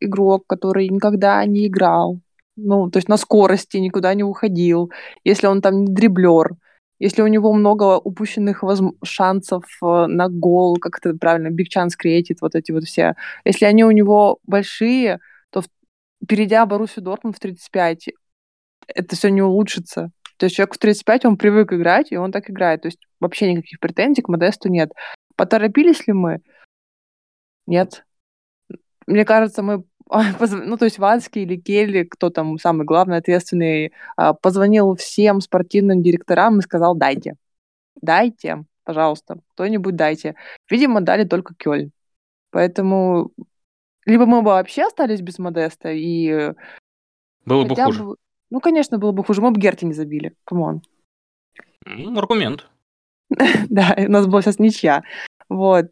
[0.00, 2.20] игрок, который никогда не играл,
[2.56, 4.90] ну, то есть на скорости никуда не уходил,
[5.24, 6.56] если он там не дриблер,
[6.98, 11.92] если у него много упущенных возм- шансов э, на гол, как это правильно, big chance
[12.02, 15.18] created, вот эти вот все, если они у него большие,
[16.26, 18.10] перейдя Боруссию Дортмунд в 35,
[18.88, 20.10] это все не улучшится.
[20.36, 22.82] То есть человек в 35, он привык играть, и он так играет.
[22.82, 24.90] То есть вообще никаких претензий к Модесту нет.
[25.36, 26.40] Поторопились ли мы?
[27.66, 28.04] Нет.
[29.06, 29.84] Мне кажется, мы
[30.50, 36.02] ну, то есть Ванский или Келли, кто там самый главный, ответственный, а, позвонил всем спортивным
[36.02, 37.36] директорам и сказал, дайте.
[38.00, 40.34] Дайте, пожалуйста, кто-нибудь дайте.
[40.68, 41.92] Видимо, дали только Кёльн.
[42.50, 43.30] Поэтому
[44.06, 46.52] либо мы бы вообще остались без Модеста, и...
[47.44, 48.04] Было бы хуже.
[48.04, 48.16] Бы...
[48.50, 49.40] Ну, конечно, было бы хуже.
[49.40, 50.34] Мы бы Герте не забили.
[50.44, 50.82] Come on.
[51.86, 52.68] Ну, аргумент.
[53.70, 55.04] да, у нас была сейчас ничья.
[55.48, 55.88] Вот.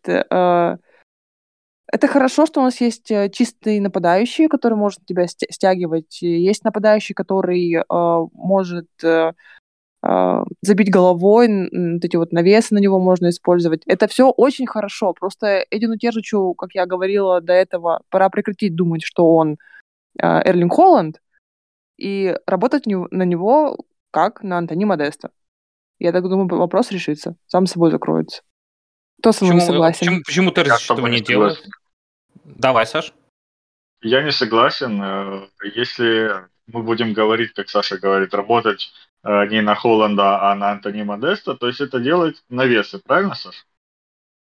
[1.88, 6.22] Э, это хорошо, что у нас есть э, чистый нападающий, который может тебя стягивать.
[6.22, 7.82] Есть нападающий, который э,
[8.32, 8.88] может
[10.00, 13.82] а, забить головой, вот эти вот навесы на него можно использовать.
[13.86, 15.12] Это все очень хорошо.
[15.12, 19.58] Просто Эдину Тержичу, как я говорила до этого, пора прекратить думать, что он
[20.20, 21.20] а, Эрлин Холланд,
[21.98, 23.78] и работать на него
[24.12, 25.30] как на Антони Модеста.
[25.98, 28.42] Я так думаю, вопрос решится, сам собой закроется.
[29.20, 29.98] Кто со мной согласен?
[29.98, 31.64] Почему, почему Терзич этого не делает?
[32.44, 33.12] Давай, Саш.
[34.00, 35.02] Я не согласен.
[35.02, 38.92] Э, если мы будем говорить, как Саша говорит, работать
[39.24, 43.64] Э, не на Холланда, а на Антони Модеста, то есть это делать навесы, правильно, Саша?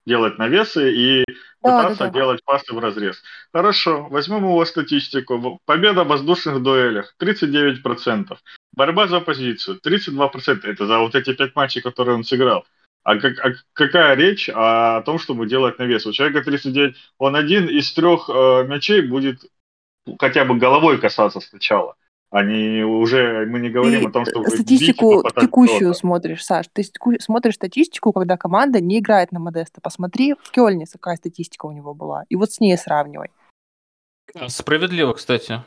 [0.06, 1.24] Делать навесы и
[1.62, 2.20] да, пытаться да, да.
[2.20, 3.22] делать пасы в разрез.
[3.54, 5.60] Хорошо, возьмем его статистику.
[5.66, 8.38] Победа в воздушных дуэлях 39%.
[8.74, 10.60] Борьба за позицию 32%.
[10.64, 12.66] Это за вот эти пять матчей, которые он сыграл.
[13.06, 16.08] А, как, а какая речь о, о том, чтобы делать навес?
[16.08, 19.46] У человека 39, он один из трех э, мячей будет
[20.20, 21.96] хотя бы головой касаться сначала.
[22.32, 26.66] Они уже, мы не говорим ты о том, что статистику бить, текущую смотришь, Саш.
[26.74, 26.84] Ты
[27.20, 29.82] смотришь статистику, когда команда не играет на Модеста.
[29.82, 32.24] Посмотри в Кёльне, какая статистика у него была.
[32.30, 33.30] И вот с ней сравнивай.
[34.48, 35.64] Справедливо, кстати.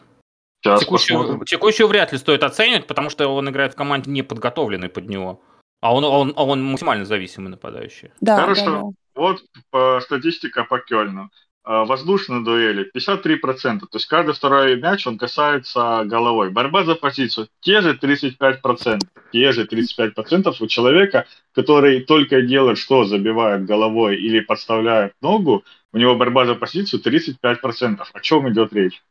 [0.61, 5.09] текущую, текущую вряд ли стоит оценивать, потому что он играет в команде не подготовленной под
[5.09, 5.41] него.
[5.81, 8.11] А он, он, он максимально зависимый нападающий.
[8.21, 8.65] Да, Хорошо.
[8.65, 8.83] Да, да.
[9.15, 11.31] Вот по, статистика по Кёльну.
[11.71, 16.51] А, воздушные дуэли 53%, то есть каждый второй мяч, он касается головой.
[16.51, 19.01] Борьба за позицию, те же 35%,
[19.33, 25.63] те же 35% у человека, который только делает, что забивает головой или подставляет ногу,
[25.93, 28.03] у него борьба за позицию 35%.
[28.15, 29.03] О чем идет речь?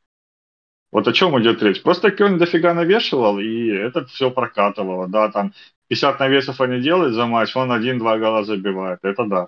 [0.91, 1.84] Вот о чем идет речь.
[1.84, 5.53] Просто Кёльн дофига навешивал, и это все прокатывало, да, там
[5.88, 9.00] 50 навесов они делают за матч, он один-два гола забивает.
[9.04, 9.47] Это да.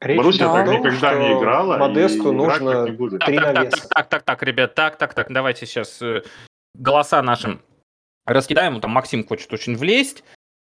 [0.00, 1.76] Речь Боруссия так том, никогда не играла.
[1.78, 3.20] Модесту нужно не будет.
[3.20, 6.22] Так, так, так, так, так, так, так, ребят, так, так, так, давайте сейчас э,
[6.74, 7.60] голоса нашим
[8.26, 8.80] раскидаем.
[8.80, 10.24] Там Максим хочет очень влезть.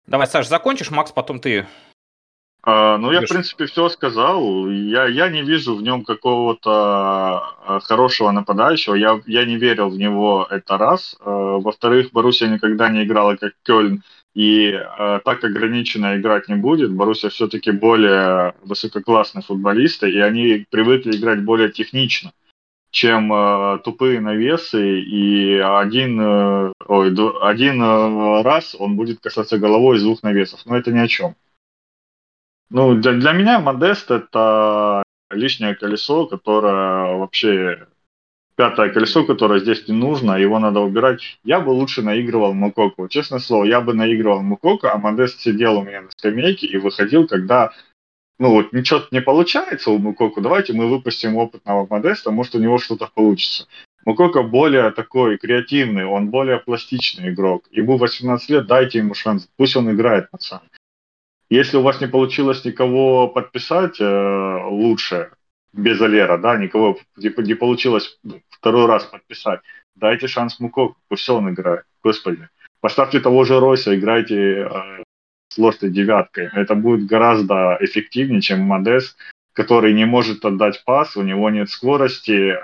[0.07, 1.67] Давай, Саш, закончишь, Макс, потом ты
[2.63, 4.69] а, ну, я, в принципе, все сказал.
[4.69, 8.95] Я, я не вижу в нем какого-то а, хорошего нападающего.
[8.95, 11.17] Я, я не верил в него, это раз.
[11.21, 14.03] А, во-вторых, Боруссия никогда не играла как Кёльн,
[14.35, 16.93] и а, так ограниченно играть не будет.
[16.93, 22.33] Боруссия все-таки более высококлассные футболисты, и они привыкли играть более технично
[22.91, 29.97] чем э, тупые навесы, и один, э, ой, один э, раз он будет касаться головой
[29.97, 30.61] из двух навесов.
[30.67, 31.37] Но это ни о чем.
[32.69, 37.87] Ну, для, для меня Модест это лишнее колесо, которое вообще
[38.61, 41.39] пятое колесо, которое здесь не нужно, его надо убирать.
[41.45, 43.09] Я бы лучше наигрывал Мукоку.
[43.09, 47.27] Честное слово, я бы наигрывал Мукоку, а Модест сидел у меня на скамейке и выходил,
[47.27, 47.73] когда
[48.39, 52.77] ну вот ничего не получается у Мукоку, давайте мы выпустим опытного Модеста, может у него
[52.77, 53.67] что-то получится.
[54.05, 57.65] Мукока более такой креативный, он более пластичный игрок.
[57.71, 60.61] Ему 18 лет, дайте ему шанс, пусть он играет, пацан.
[61.49, 65.31] Если у вас не получилось никого подписать э, лучше,
[65.73, 68.19] без Алера, да, никого не, не получилось
[68.51, 69.61] второй раз подписать,
[69.95, 72.49] дайте шанс Муко, пусть он играет, господи.
[72.81, 75.03] Поставьте того же Рося, играйте э,
[75.49, 76.49] сложной девяткой.
[76.55, 79.17] Это будет гораздо эффективнее, чем Модес,
[79.53, 82.59] который не может отдать пас, у него нет скорости.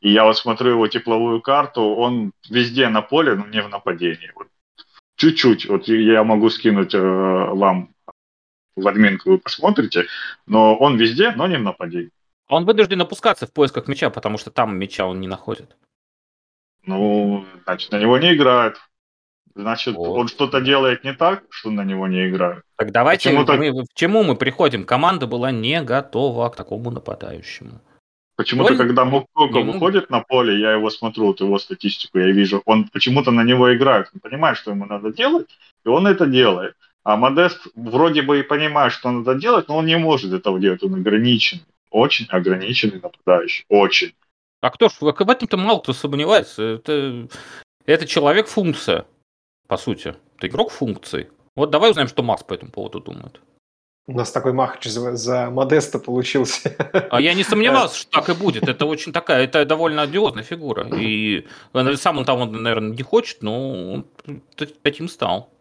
[0.00, 4.30] И я вот смотрю его тепловую карту, он везде на поле, но не в нападении.
[4.34, 4.48] Вот
[5.16, 7.95] чуть-чуть, вот я могу скинуть э, вам
[8.76, 10.06] в админку, вы посмотрите,
[10.46, 12.10] но он везде, но не в нападении.
[12.48, 15.76] Он вынужден опускаться в поисках мяча, потому что там мяча он не находит.
[16.84, 18.76] Ну, значит, на него не играют.
[19.56, 20.18] Значит, вот.
[20.18, 22.62] он что-то делает не так, что на него не играют.
[22.76, 23.58] Так давайте, мы, так...
[23.58, 24.84] к чему мы приходим?
[24.84, 27.80] Команда была не готова к такому нападающему.
[28.36, 28.78] Почему-то, он...
[28.78, 29.72] когда Мукоко ему...
[29.72, 33.74] выходит на поле, я его смотрю, вот его статистику, я вижу, он почему-то на него
[33.74, 34.10] играет.
[34.12, 35.48] Он понимает, что ему надо делать,
[35.84, 36.74] и он это делает.
[37.06, 40.82] А Модест вроде бы и понимает, что надо делать, но он не может этого делать,
[40.82, 41.60] он ограничен.
[41.92, 43.64] Очень ограниченный нападающий.
[43.68, 44.12] Очень.
[44.60, 46.64] А кто ж, в этом-то мало кто сомневается.
[46.64, 47.28] Это,
[47.84, 49.06] это человек-функция,
[49.68, 50.16] по сути.
[50.36, 51.30] Это игрок функции.
[51.54, 53.40] Вот давай узнаем, что Макс по этому поводу думает.
[54.08, 56.74] У нас такой махач за, за Модеста получился.
[57.10, 58.64] А я не сомневался, что так и будет.
[58.68, 60.88] Это очень такая, это довольно одиозная фигура.
[60.92, 61.46] И
[61.94, 64.06] сам он там, он, наверное, не хочет, но он
[64.82, 65.52] таким стал.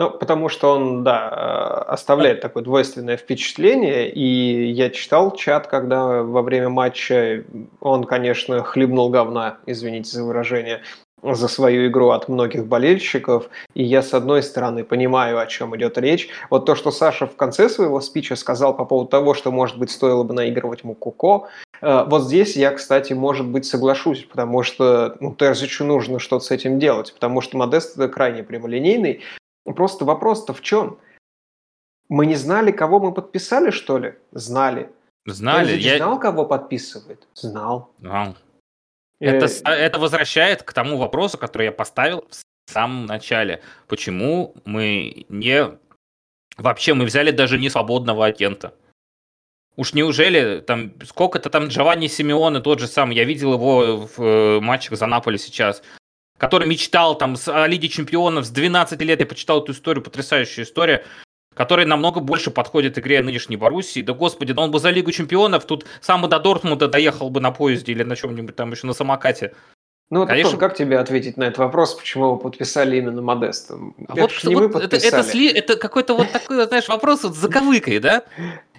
[0.00, 6.22] Ну, потому что он, да, э, оставляет такое двойственное впечатление, и я читал чат, когда
[6.22, 7.44] во время матча
[7.80, 10.80] он, конечно, хлебнул говна, извините за выражение,
[11.22, 15.98] за свою игру от многих болельщиков, и я, с одной стороны, понимаю, о чем идет
[15.98, 16.30] речь.
[16.48, 19.90] Вот то, что Саша в конце своего спича сказал по поводу того, что, может быть,
[19.90, 21.48] стоило бы наигрывать Мукуко,
[21.82, 26.50] э, вот здесь я, кстати, может быть, соглашусь, потому что ну, Терзичу нужно что-то с
[26.50, 29.20] этим делать, потому что Модест крайне прямолинейный.
[29.64, 30.98] Просто вопрос-то в чем?
[32.08, 34.14] Мы не знали, кого мы подписали, что ли?
[34.32, 34.90] Знали.
[35.26, 35.76] Знали.
[35.76, 37.26] Я знал, кого подписывает?
[37.34, 37.92] Знал.
[38.00, 38.36] Знал.
[39.20, 42.26] Это, э, это возвращает к тому вопросу, который я поставил
[42.66, 43.62] в самом начале.
[43.86, 45.78] Почему мы не...
[46.56, 48.74] Вообще, мы взяли даже не свободного агента.
[49.76, 54.60] Уж неужели там сколько-то там Джованни Симеоне тот же самый, я видел его в э,
[54.60, 55.82] матчах за Наполи сейчас,
[56.40, 61.04] который мечтал там о Лиге Чемпионов с 12 лет, я почитал эту историю, потрясающая история,
[61.54, 64.00] который намного больше подходит игре нынешней Боруссии.
[64.00, 67.50] Да господи, да он бы за Лигу Чемпионов тут сам до Дортмунда доехал бы на
[67.50, 69.52] поезде или на чем-нибудь там еще на самокате.
[70.08, 70.56] Ну, Конечно...
[70.56, 73.74] как тебе ответить на этот вопрос, почему вы подписали именно Модеста?
[74.08, 75.06] А это вот, не вот подписали.
[75.06, 78.24] Это, это, сли, это какой-то вот такой, знаешь, вопрос вот с заковыкой, да?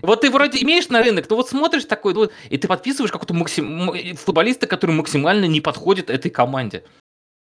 [0.01, 3.33] Вот ты вроде имеешь на рынок, но вот смотришь такой, вот, и ты подписываешь какого-то
[3.33, 3.93] максим...
[4.15, 6.83] футболиста, который максимально не подходит этой команде.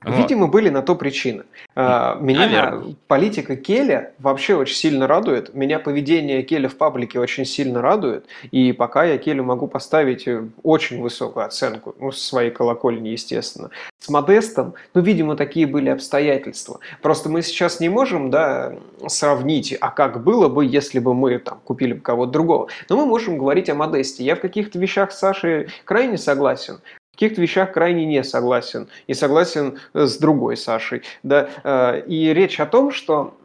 [0.03, 1.43] Видимо, были на то причины.
[1.75, 2.95] А, меня Наверное.
[3.07, 5.53] политика Келя вообще очень сильно радует.
[5.53, 8.25] Меня поведение Келя в паблике очень сильно радует.
[8.49, 13.69] И пока я Келю могу поставить э, очень высокую оценку, ну, с своей колокольни, естественно.
[13.99, 16.79] С Модестом, ну, видимо, такие были обстоятельства.
[17.03, 18.73] Просто мы сейчас не можем, да,
[19.07, 22.69] сравнить, а как было бы, если бы мы там купили бы кого-то другого.
[22.89, 24.23] Но мы можем говорить о Модесте.
[24.23, 26.79] Я в каких-то вещах с Сашей крайне согласен
[27.13, 28.87] каких-то вещах крайне не согласен.
[29.07, 31.03] И согласен э, с другой Сашей.
[31.23, 31.49] Да?
[31.63, 33.35] Э, и речь о том, что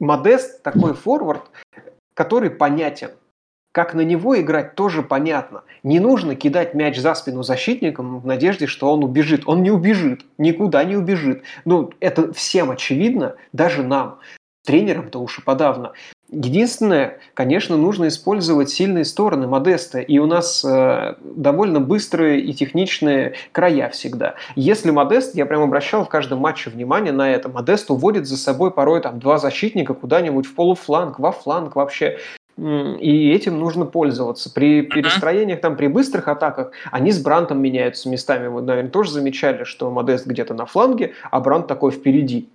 [0.00, 1.42] Модест такой форвард,
[2.14, 3.10] который понятен.
[3.72, 5.64] как на него играть, тоже понятно.
[5.82, 9.42] Не нужно кидать мяч за спину защитникам в надежде, что он убежит.
[9.46, 11.42] Он не убежит, никуда не убежит.
[11.64, 14.20] Ну, это всем очевидно, даже нам.
[14.64, 15.92] Тренерам-то уж и подавно.
[16.34, 23.34] Единственное, конечно, нужно использовать сильные стороны Модеста, и у нас э, довольно быстрые и техничные
[23.52, 24.34] края всегда.
[24.56, 28.72] Если Модест, я прям обращал в каждом матче внимание на это, Модест уводит за собой
[28.72, 32.18] порой там два защитника куда-нибудь в полуфланг, во фланг вообще.
[32.56, 34.52] И этим нужно пользоваться.
[34.52, 38.46] При перестроениях, там, при быстрых атаках, они с Брантом меняются местами.
[38.46, 42.48] Вы, наверное, тоже замечали, что Модест где-то на фланге, а Брант такой впереди.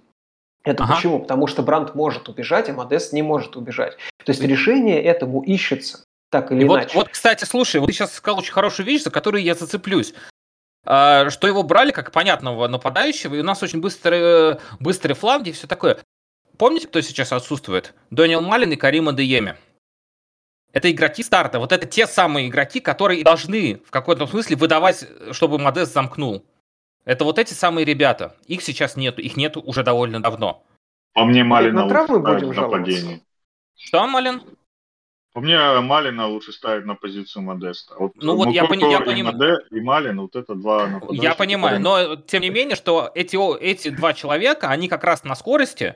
[0.63, 0.95] Это ага.
[0.95, 1.19] почему?
[1.19, 3.97] Потому что Бранд может убежать, а Модест не может убежать.
[4.23, 6.95] То есть решение этому ищется, так или и иначе.
[6.95, 10.13] Вот, вот, кстати, слушай, вот ты сейчас сказал очень хорошую вещь, за которую я зацеплюсь.
[10.85, 15.53] А, что его брали как понятного нападающего, и у нас очень быстрые, быстрые фланги и
[15.53, 15.99] все такое.
[16.57, 17.93] Помните, кто сейчас отсутствует?
[18.09, 19.55] Дониел Малин и Карима Дееми.
[20.71, 21.59] Это игроки старта.
[21.59, 26.45] Вот это те самые игроки, которые должны в каком-то смысле выдавать, чтобы Модест замкнул.
[27.05, 28.35] Это вот эти самые ребята.
[28.47, 30.63] Их сейчас нету, их нету уже довольно давно.
[31.13, 33.21] По мне Малина на травмы будем нападение.
[33.75, 34.41] Что, Малин?
[35.33, 37.95] По мне Малина лучше ставить на позицию Модеста.
[37.97, 39.59] Вот ну вот я, пони, я понимаю.
[39.69, 41.23] И, и Малин, вот это два нападающих.
[41.23, 42.07] Я понимаю, которые...
[42.09, 45.95] но тем не менее, что эти, эти два человека, они как раз на скорости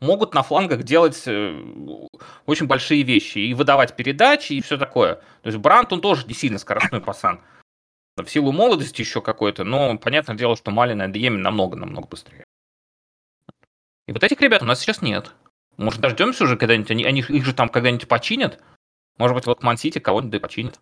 [0.00, 1.58] могут на флангах делать э,
[2.44, 5.14] очень большие вещи и выдавать передачи и все такое.
[5.42, 7.40] То есть Брант, он тоже не сильно скоростной пацан
[8.24, 12.44] в силу молодости еще какой-то, но понятное дело, что Малина и Адееми намного-намного быстрее.
[14.06, 15.32] И вот этих ребят у нас сейчас нет.
[15.76, 18.62] Может, дождемся уже когда-нибудь, они, они их же там когда-нибудь починят?
[19.18, 20.80] Может быть, вот к Мансити кого-нибудь да и починят.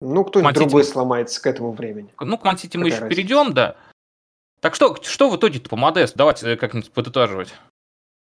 [0.00, 2.14] Ну, кто-нибудь другой сломается к этому времени.
[2.18, 3.10] Ну, к Мансити мы еще разница?
[3.10, 3.76] перейдем, да.
[4.60, 6.16] Так что, что в итоге-то по Модесту?
[6.16, 7.54] Давайте как-нибудь подытаживать.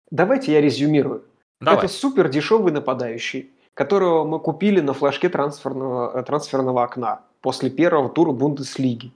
[0.09, 1.25] Давайте я резюмирую.
[1.61, 1.85] Давай.
[1.85, 8.09] Это супер дешевый нападающий, которого мы купили на флажке трансферного, э, трансферного окна после первого
[8.09, 9.11] тура Бундеслиги.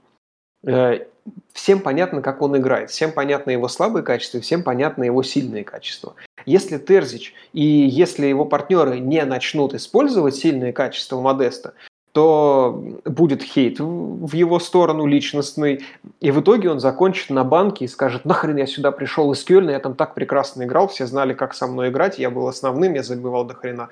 [0.64, 1.06] Э,
[1.52, 6.14] всем понятно, как он играет, всем понятно его слабые качества, всем понятно его сильные качества.
[6.44, 11.74] Если Терзич и если его партнеры не начнут использовать сильные качества Модеста,
[12.12, 15.84] то будет хейт в его сторону личностный,
[16.20, 19.72] и в итоге он закончит на банке и скажет, нахрен я сюда пришел из Кёльна,
[19.72, 23.02] я там так прекрасно играл, все знали, как со мной играть, я был основным, я
[23.02, 23.90] забивал до хрена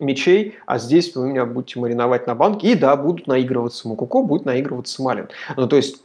[0.00, 2.72] мечей, а здесь вы меня будете мариновать на банке.
[2.72, 5.28] И да, будут наигрываться Мукуко, будет наигрываться Малин.
[5.56, 6.02] Ну, то есть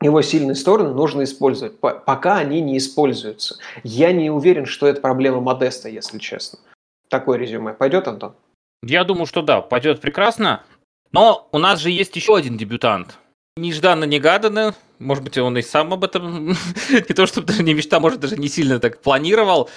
[0.00, 3.56] его сильные стороны нужно использовать, пока они не используются.
[3.82, 6.58] Я не уверен, что это проблема Модеста, если честно.
[7.08, 7.74] Такое резюме.
[7.74, 8.34] Пойдет, Антон?
[8.82, 10.62] Я думаю, что да, пойдет прекрасно.
[11.12, 13.18] Но у нас же есть еще один дебютант.
[13.56, 14.74] Нежданно-негаданно.
[14.98, 16.48] Может быть, он и сам об этом
[16.90, 19.70] не то, чтобы даже не мечта, может, даже не сильно так планировал.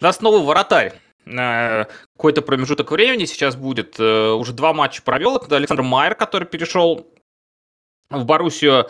[0.00, 0.94] У нас новый вратарь
[1.24, 3.96] какой-то промежуток времени сейчас будет.
[3.98, 5.36] Э, уже два матча провел.
[5.36, 7.06] Это Александр Майер, который перешел
[8.10, 8.88] в Боруссию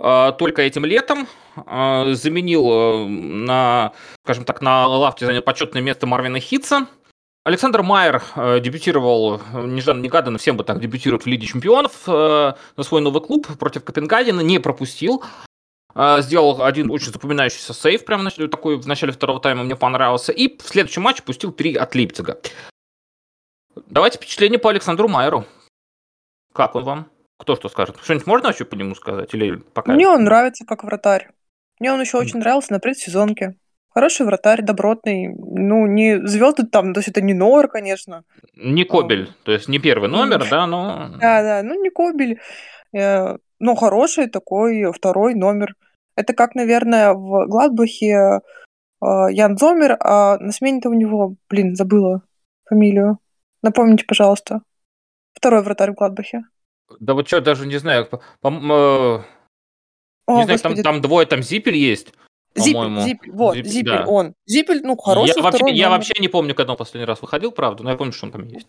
[0.00, 1.28] э, только этим летом.
[1.56, 3.92] Э, заменил на,
[4.24, 6.86] скажем так, на лавте занял почетное место Марвина Хитца.
[7.44, 8.24] Александр Майер
[8.60, 14.40] дебютировал нежданно-негаданно, всем бы так дебютирует в Лиге Чемпионов на свой новый клуб против Копенгагена,
[14.40, 15.22] не пропустил.
[15.98, 20.54] А, сделал один очень запоминающийся сейв, прям такой в начале второго тайма мне понравился, и
[20.58, 22.38] в следующем матче пустил три от Лейпцига.
[23.86, 25.46] Давайте впечатление по Александру Майеру.
[26.52, 27.10] Как он вам?
[27.38, 27.96] Кто что скажет?
[28.02, 29.32] Что-нибудь можно вообще по нему сказать?
[29.32, 29.94] Или пока?
[29.94, 31.30] Мне он нравится как вратарь.
[31.80, 33.56] Мне он еще очень нравился на предсезонке.
[33.88, 35.28] Хороший вратарь, добротный.
[35.28, 38.24] Ну, не звезды там, то есть это не Нор, конечно.
[38.54, 41.08] Не Кобель, то есть не первый номер, да, но...
[41.18, 42.38] Да, да, ну не Кобель.
[42.94, 45.74] Э, но хороший такой второй номер.
[46.16, 48.40] Это как, наверное, в Гладбахе
[49.02, 52.22] э, Ян Зомер, а на смене-то у него, блин, забыла
[52.64, 53.18] фамилию.
[53.62, 54.62] Напомните, пожалуйста.
[55.34, 56.44] Второй вратарь в Гладбахе.
[57.00, 58.06] Да вот что, даже не знаю.
[58.06, 59.22] По, по, э,
[60.26, 62.12] О, не знаю, там, там двое, там Зипель есть.
[62.54, 64.04] Зипель, Зипель, вот, Зипель, Зипель да.
[64.06, 64.34] он.
[64.46, 67.82] Зипель, ну, хороший я вообще, я вообще не помню, когда он последний раз выходил, правда,
[67.82, 68.68] но я помню, что он там есть.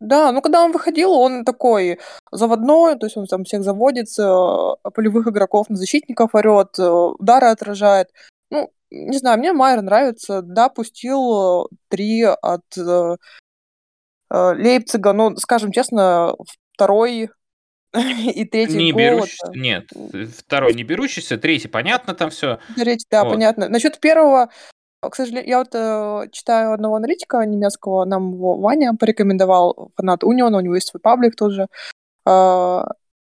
[0.00, 1.98] Да, ну когда он выходил, он такой
[2.30, 7.46] заводной, то есть он там всех заводит, э, полевых игроков на защитников орет, э, удары
[7.46, 8.10] отражает.
[8.50, 10.42] Ну, не знаю, мне Майер нравится.
[10.42, 13.16] Да, пустил три от э,
[14.30, 16.34] э, Лейпцига, ну, скажем честно,
[16.74, 17.30] второй
[17.94, 19.00] и третий не гол.
[19.00, 19.58] Берущийся, это...
[19.58, 19.90] Нет,
[20.38, 22.58] второй не берущийся, третий, понятно там все.
[22.76, 23.32] Третий, да, вот.
[23.32, 23.68] понятно.
[23.68, 24.50] Насчет первого,
[25.00, 30.58] к сожалению, я вот э, читаю одного аналитика немецкого, нам его Ваня порекомендовал, фанат Униона,
[30.58, 31.68] у него есть свой паблик тоже.
[32.26, 32.82] Э,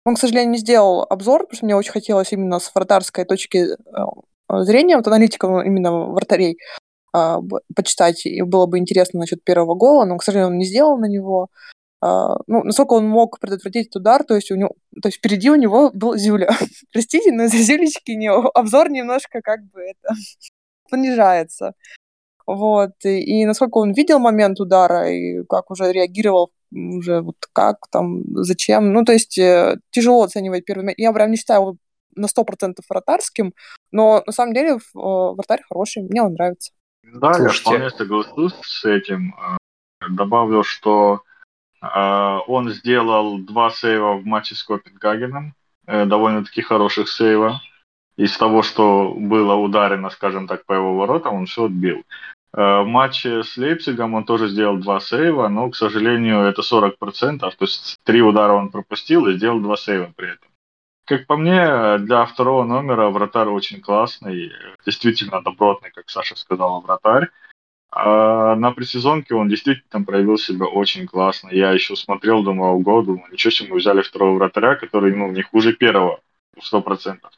[0.06, 3.68] он, к сожалению, не сделал обзор, потому что мне очень хотелось именно с вратарской точки
[3.68, 6.58] э, зрения, вот аналитиком именно вратарей,
[7.16, 7.38] э,
[7.76, 11.08] почитать, и было бы интересно насчет первого гола, но, к сожалению, он не сделал на
[11.08, 11.50] него.
[12.02, 15.50] а, ну, насколько он мог предотвратить этот удар, то есть у него, то есть впереди
[15.50, 16.50] у него был Зюля.
[16.94, 20.16] Простите, но за Зюлечки не, обзор немножко как бы это
[20.90, 21.74] понижается.
[22.48, 27.88] Вот, и, и насколько он видел момент удара, и как уже реагировал, уже вот как
[27.90, 28.94] там, зачем.
[28.94, 31.78] Ну, то есть э, тяжело оценивать первый Я прям не считаю его
[32.16, 33.54] на 100% вратарским,
[33.92, 36.72] но на самом деле вратарь хороший, мне он нравится.
[37.04, 37.56] Да, Слушайте.
[37.56, 39.36] я вполне соглашусь с этим.
[39.40, 39.58] Э,
[40.10, 41.22] добавлю, что
[41.82, 41.88] э,
[42.48, 45.56] он сделал два сейва в матче с Копенгагеном,
[45.88, 47.62] довольно-таки хороших сейва.
[48.18, 52.04] Из того, что было ударено, скажем так, по его воротам, он все отбил.
[52.54, 57.40] Э, в матче с Лейпцигом он тоже сделал два сейва, но, к сожалению, это 40%,
[57.40, 60.48] то есть три удара он пропустил и сделал два сейва при этом.
[61.06, 64.52] Как по мне, для второго номера вратарь очень классный,
[64.86, 67.30] действительно добротный, как Саша сказал, вратарь.
[67.92, 71.50] А на предсезонке он действительно проявил себя очень классно.
[71.52, 75.74] Я еще смотрел, думал, ого, ничего себе, мы взяли второго вратаря, который ну, не хуже
[75.74, 76.20] первого,
[76.60, 77.32] сто процентов.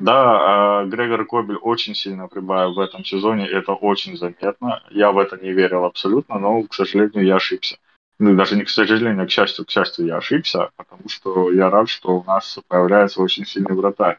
[0.00, 4.82] Да, а Грегор Кобель очень сильно прибавил в этом сезоне, это очень заметно.
[4.88, 7.76] Я в это не верил абсолютно, но, к сожалению, я ошибся.
[8.18, 11.68] Ну, даже не к сожалению, а к счастью, к счастью, я ошибся, потому что я
[11.68, 14.18] рад, что у нас появляется очень сильный вратарь.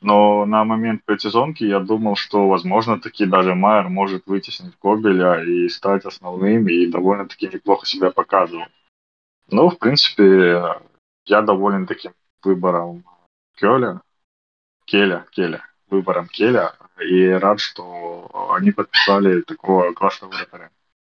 [0.00, 5.68] Но на момент предсезонки я думал, что, возможно, таки даже Майер может вытеснить Кобеля и
[5.68, 8.66] стать основным, и довольно-таки неплохо себя показывал.
[9.48, 10.64] Ну, в принципе,
[11.26, 12.12] я доволен таким
[12.42, 13.04] выбором
[13.56, 14.00] Кёля.
[14.90, 20.70] Келя, Келя, выбором Келя, и рад, что они подписали такого классного вратаря.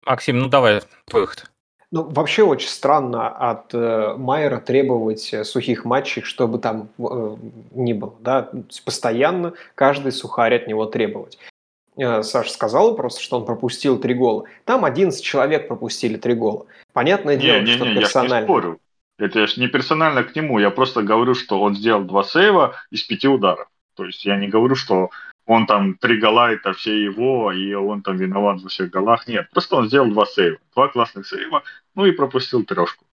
[0.06, 1.50] Максим, ну давай, твой выход.
[1.90, 7.36] Ну, вообще очень странно от э, Майера требовать э, сухих матчей, чтобы там э,
[7.72, 8.50] ни было, да,
[8.84, 11.38] постоянно каждый сухарь от него требовать.
[11.96, 14.44] Э, Саша сказал просто, что он пропустил три гола.
[14.64, 16.66] Там 11 человек пропустили три гола.
[16.92, 18.34] Понятное дело, не, не, что не, персонально.
[18.34, 18.80] Я не спорю.
[19.18, 23.28] Это не персонально к нему, я просто говорю, что он сделал два сейва из пяти
[23.28, 23.68] ударов.
[23.96, 25.10] То есть я не говорю, что
[25.46, 29.28] он там три гола, это все его, и он там виноват во всех голах.
[29.28, 30.58] Нет, просто он сделал два сейва.
[30.74, 31.62] Два классных сейва,
[31.94, 33.04] ну и пропустил трешку.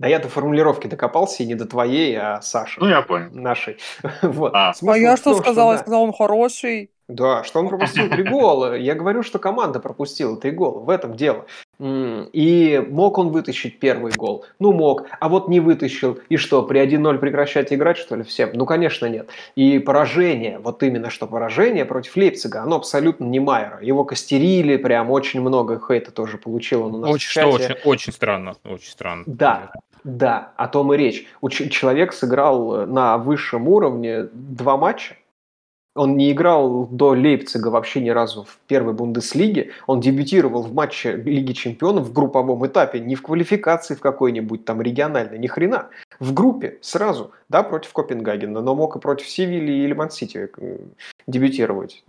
[0.00, 2.80] Да я до формулировки докопался, и не до твоей, а Саши.
[2.80, 3.28] Ну, я понял.
[3.32, 3.76] Нашей.
[4.22, 4.54] вот.
[4.54, 5.72] А, а я что сказала?
[5.72, 6.90] Я сказал, он хороший.
[7.10, 8.76] Да, что он пропустил три гола.
[8.76, 10.80] Я говорю, что команда пропустила три гола.
[10.80, 11.46] В этом дело.
[11.80, 14.44] И мог он вытащить первый гол?
[14.58, 15.06] Ну, мог.
[15.18, 16.18] А вот не вытащил.
[16.28, 18.50] И что, при 1-0 прекращать играть, что ли, всем?
[18.54, 19.30] Ну, конечно, нет.
[19.56, 23.78] И поражение, вот именно что поражение против Лейпцига, оно абсолютно не Майера.
[23.82, 28.12] Его костерили, прям очень много хейта тоже получил он у нас очень, Что, очень, очень
[28.12, 29.24] странно, очень странно.
[29.26, 29.72] Да,
[30.04, 31.26] да, о том и речь.
[31.70, 35.16] Человек сыграл на высшем уровне два матча,
[35.96, 39.70] он не играл до Лейпцига вообще ни разу в первой Бундеслиге.
[39.88, 44.80] Он дебютировал в матче Лиги Чемпионов в групповом этапе, не в квалификации в какой-нибудь там
[44.80, 45.88] региональной, ни хрена.
[46.20, 50.78] В группе сразу, да, против Копенгагена, но мог и против Севильи или Мансити э,
[51.26, 52.04] дебютировать.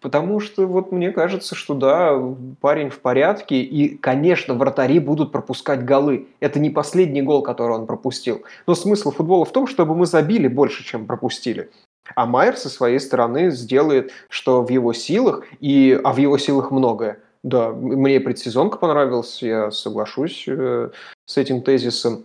[0.00, 2.16] Потому что вот мне кажется, что да,
[2.60, 6.28] парень в порядке, и, конечно, вратари будут пропускать голы.
[6.38, 8.44] Это не последний гол, который он пропустил.
[8.68, 11.68] Но смысл футбола в том, чтобы мы забили больше, чем пропустили.
[12.14, 16.70] А Майер со своей стороны сделает, что в его силах, и, а в его силах
[16.70, 17.18] многое.
[17.42, 20.90] Да, мне предсезонка понравилась, я соглашусь э,
[21.26, 22.24] с этим тезисом.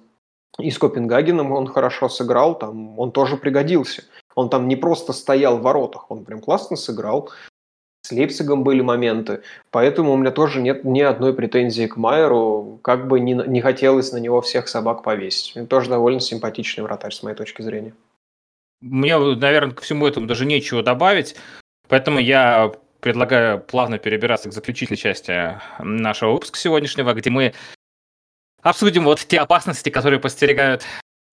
[0.60, 4.04] И с Копенгагеном он хорошо сыграл, там он тоже пригодился.
[4.36, 7.30] Он там не просто стоял в воротах, он прям классно сыграл.
[8.02, 13.08] С Лейпцигом были моменты, поэтому у меня тоже нет ни одной претензии к Майеру, как
[13.08, 15.56] бы не, не хотелось на него всех собак повесить.
[15.58, 17.94] Он тоже довольно симпатичный вратарь, с моей точки зрения.
[18.82, 21.36] Мне, наверное, ко всему этому даже нечего добавить,
[21.88, 22.72] поэтому я
[23.02, 27.54] предлагаю плавно перебираться к заключительной части нашего выпуска сегодняшнего, где мы
[28.62, 30.84] обсудим вот те опасности, которые постерегают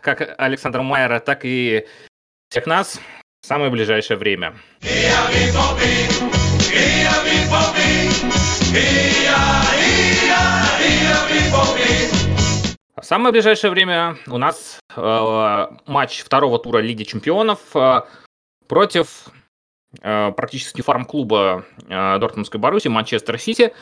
[0.00, 1.86] как Александра Майера, так и
[2.48, 3.00] всех нас
[3.42, 4.56] в самое ближайшее время.
[12.96, 18.00] В самое ближайшее время у нас э, матч второго тура Лиги Чемпионов э,
[18.68, 19.26] против
[20.00, 23.74] э, практически фарм-клуба э, Дортмундской Баруси, Манчестер Сити,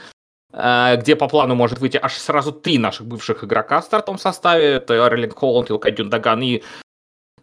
[0.52, 4.64] э, где по плану может выйти аж сразу три наших бывших игрока в стартовом составе.
[4.64, 6.64] Это Эрлинг Холланд, Илкай Дюндаган и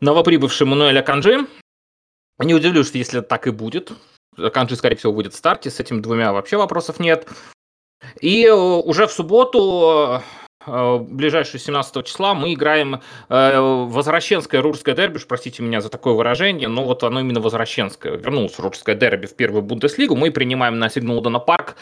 [0.02, 1.48] новоприбывший Мануэль Канджи.
[2.40, 3.94] Не удивлюсь, если так и будет.
[4.54, 5.70] Канджи, скорее всего, будет в старте.
[5.70, 7.30] С этими двумя вообще вопросов нет.
[8.20, 10.22] И э, уже в субботу
[10.66, 16.84] ближайшего 17 числа мы играем э, возвращенское рурское дерби, простите меня за такое выражение, но
[16.84, 18.14] вот оно именно возвращенское.
[18.14, 21.76] Вернулось рурское дерби в первую Бундеслигу, мы принимаем на Сигнулдена парк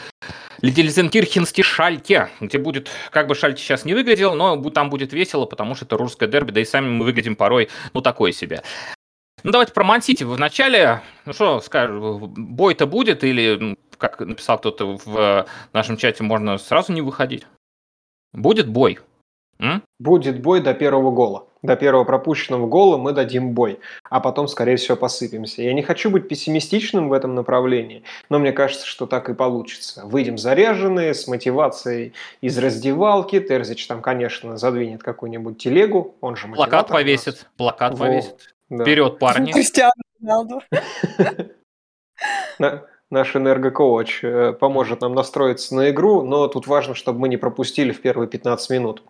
[0.62, 5.74] Лидельзенкирхенсти Шальке, где будет, как бы Шальке сейчас не выглядел, но там будет весело, потому
[5.74, 8.62] что это русское дерби, да и сами мы выглядим порой, ну, такое себе.
[9.42, 11.02] Ну, давайте про Мансити в начале.
[11.24, 16.92] Ну, что скажу, бой-то будет или, ну, как написал кто-то в нашем чате, можно сразу
[16.92, 17.46] не выходить?
[18.32, 18.98] Будет бой.
[19.58, 19.82] М?
[19.98, 21.46] Будет бой до первого гола.
[21.62, 25.60] До первого пропущенного гола мы дадим бой, а потом, скорее всего, посыпемся.
[25.60, 30.06] Я не хочу быть пессимистичным в этом направлении, но мне кажется, что так и получится.
[30.06, 33.38] Выйдем заряженные, с мотивацией из раздевалки.
[33.40, 38.06] Терзич там, конечно, задвинет какую-нибудь телегу, он же Плакат повесит, плакат Во.
[38.06, 38.54] повесит.
[38.70, 38.84] Да.
[38.84, 39.52] Вперед, парни.
[39.52, 40.62] Кристиану Роналду.
[43.10, 47.92] Наш энергокоуч э, поможет нам настроиться на игру, но тут важно, чтобы мы не пропустили
[47.92, 49.02] в первые 15 минут.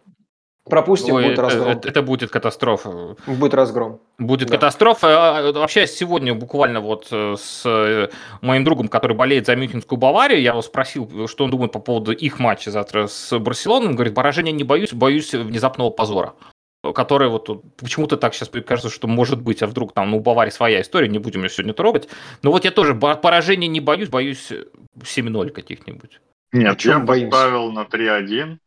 [0.65, 1.69] Пропустим, Ой, будет разгром.
[1.69, 3.17] Это, это будет катастрофа.
[3.27, 4.01] Будет разгром.
[4.19, 4.55] Будет да.
[4.55, 5.09] катастрофа.
[5.09, 8.09] А, а, вообще сегодня буквально вот э, с э,
[8.41, 12.13] моим другом, который болеет за Мюнхенскую Баварию, я его спросил, что он думает по поводу
[12.13, 13.89] их матча завтра с Барселоной.
[13.89, 16.35] Он говорит, поражения не боюсь, боюсь внезапного позора
[16.83, 20.51] который вот почему-то так сейчас кажется, что может быть, а вдруг там ну, у Баварии
[20.51, 22.09] своя история, не будем ее сегодня трогать.
[22.43, 24.53] Но вот я тоже поражения не боюсь, боюсь
[24.99, 26.21] 7-0 каких-нибудь.
[26.53, 28.59] Нет, я поставил на 3-1.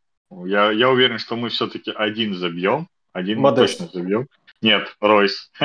[0.46, 2.88] Я, я уверен, что мы все-таки один забьем.
[3.12, 4.28] Один мы точно забьем.
[4.62, 5.52] Нет, Ройс.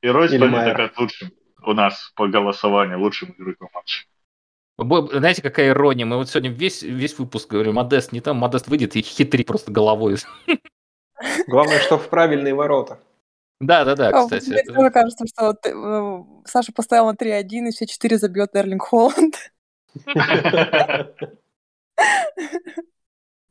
[0.00, 1.30] И Ройс будет лучшим
[1.62, 4.06] у нас по голосованию, лучшим игроком матча.
[4.78, 6.06] Знаете, какая ирония?
[6.06, 9.72] Мы вот сегодня весь, весь выпуск говорим, Модест не там, Модест выйдет и хитри просто
[9.72, 10.16] головой.
[11.48, 13.00] Главное, что в правильные ворота.
[13.60, 14.50] Да, да, да, кстати.
[14.50, 19.52] Мне тоже кажется, что э, Саша поставил на 3-1, и все 4 забьет Эрлинг Холланд.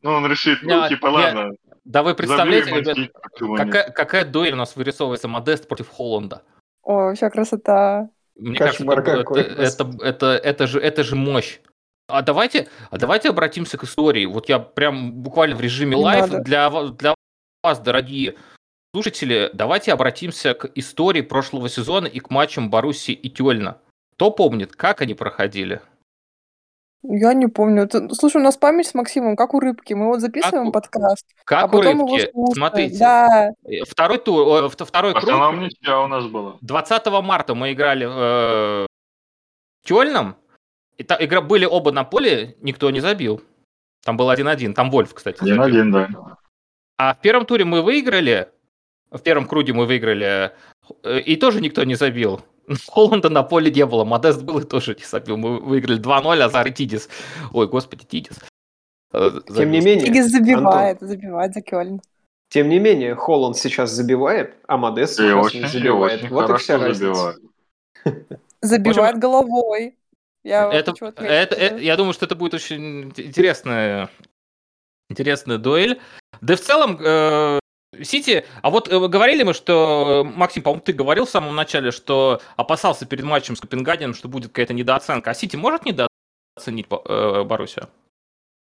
[0.03, 1.51] Ну, он решит, ну, типа, ладно.
[1.83, 6.43] Да вы представляете, ребят, какая дуэль у нас вырисовывается Модест против Холланда?
[6.83, 8.09] О, вообще красота.
[8.37, 9.41] Мне Кошмар кажется, какой.
[9.41, 11.59] Это, это, это, это, же, это же мощь.
[12.07, 14.25] А давайте, а давайте обратимся к истории.
[14.25, 17.15] Вот я прям буквально в режиме live для, для
[17.63, 18.35] вас, дорогие
[18.93, 23.77] слушатели, давайте обратимся к истории прошлого сезона и к матчам Боруссии и Кёльна.
[24.13, 25.81] Кто помнит, как они проходили?
[27.03, 27.83] Я не помню.
[27.83, 28.13] Это...
[28.13, 29.93] Слушай, у нас память с Максимом, как у рыбки.
[29.93, 31.25] Мы вот записываем как, подкаст.
[31.45, 32.31] Как а у рыбки.
[32.53, 32.97] Смотрите.
[32.97, 33.51] Да.
[33.87, 35.23] Второй тур, второй круг.
[35.23, 36.57] Основном ничья у нас было.
[36.61, 40.35] 20 марта мы играли э, в Кёльном.
[40.97, 43.41] И та, игра, были оба на поле, никто не забил.
[44.03, 44.73] Там был 1-1.
[44.73, 45.41] Там Вольф, кстати.
[45.43, 46.09] 1-1, да.
[46.97, 48.49] А в первом туре мы выиграли.
[49.11, 50.51] В первом круге мы выиграли.
[51.03, 52.41] Э, и тоже никто не забил.
[52.87, 55.37] Холланда на поле не было, Модест был и тоже не забил.
[55.37, 57.09] Мы выиграли 2-0, а Зары Тидис.
[57.53, 58.37] Ой, господи, Тидис.
[59.13, 60.05] Э, Тем не менее...
[60.05, 62.01] Тидис забивает, Антон, забивает за Кёльн.
[62.49, 66.23] Тем не менее, Холланд сейчас забивает, а Модест сейчас очень, не забивает.
[66.23, 67.35] Очень вот и вся разница.
[68.61, 69.97] Забивает головой.
[70.43, 74.09] Я, это, это, это, я думаю, что это будет очень интересная,
[75.09, 75.99] интересная дуэль.
[76.39, 77.59] Да в целом, э,
[78.03, 81.91] Сити, а вот э, говорили мы, что, э, Максим, по-моему, ты говорил в самом начале,
[81.91, 85.31] что опасался перед матчем с Копенгагеном, что будет какая-то недооценка.
[85.31, 87.89] А Сити может недооценить э, Боруссия?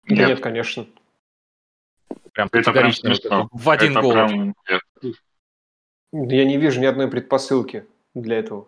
[0.07, 0.87] Нет, нет конечно.
[2.33, 3.15] Прям категорично.
[3.15, 4.11] Прям в один это гол.
[4.13, 4.55] Прям...
[6.13, 8.67] Я не вижу ни одной предпосылки для этого.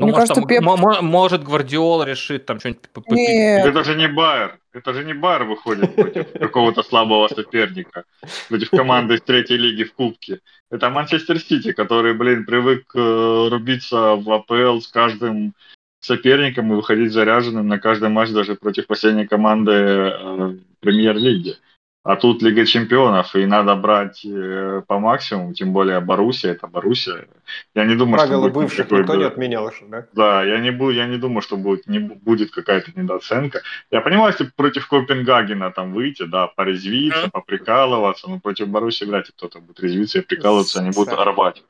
[0.00, 1.02] Ну, Мне может, кажется, там, Пеп...
[1.02, 2.88] может, Гвардиол решит там что-нибудь...
[3.10, 3.66] Нет.
[3.66, 4.58] Это же не Байер.
[4.72, 8.04] Это же не Байер выходит против какого-то слабого соперника,
[8.48, 10.40] против команды из третьей лиги в Кубке.
[10.70, 15.52] Это Манчестер Сити, который, блин, привык э, рубиться в АПЛ с каждым
[16.00, 21.56] соперником и выходить заряженным на каждый матч даже против последней команды э, премьер-лиги.
[22.02, 27.28] А тут Лига Чемпионов, и надо брать э, по максимуму, тем более Боруссия, это Боруссия.
[27.74, 30.06] Я не думаю, Правила что будет бывших никто не отменял еще, да?
[30.14, 33.60] Да, я не, буду, я не думаю, что будет, не будет какая-то недооценка.
[33.90, 37.32] Я понимаю, если против Копенгагена там выйти, да, порезвиться, mm-hmm.
[37.32, 41.62] поприкалываться, но против Боруссии вряд ли кто-то будет резвиться и прикалываться, они будут рвать.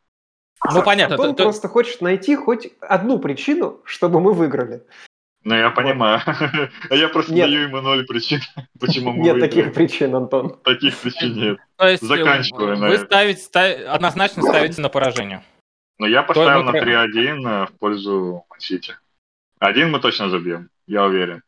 [0.73, 1.19] Ну, понятно.
[1.19, 4.83] Он то, просто хочет найти хоть одну причину, чтобы мы выиграли.
[5.43, 6.21] Ну, я понимаю.
[6.91, 7.47] А я просто нет.
[7.47, 8.41] даю ему ноль причин,
[8.81, 9.49] почему мы Нет выиграли.
[9.49, 10.59] таких причин, Антон.
[10.63, 11.59] Таких причин нет.
[11.77, 12.77] То есть Заканчиваю.
[12.77, 13.79] Вы ставите, став...
[13.89, 15.43] однозначно ставите на поражение.
[15.99, 18.97] Но я поставил на 3-1 в пользу Сити.
[19.59, 21.43] Один мы точно забьем, я уверен.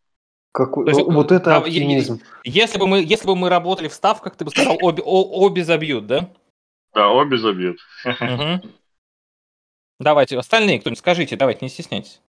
[0.53, 0.87] Какой...
[0.87, 2.21] Есть, вот это оптимизм.
[2.45, 5.65] Если бы, мы, если бы мы работали в ставках, ты бы сказал, обе, о, обе
[5.65, 6.29] забьют, да?
[6.95, 7.79] Да, обе забьют.
[8.05, 8.69] Угу.
[9.99, 12.21] Давайте, остальные кто-нибудь скажите, давайте, не стесняйтесь.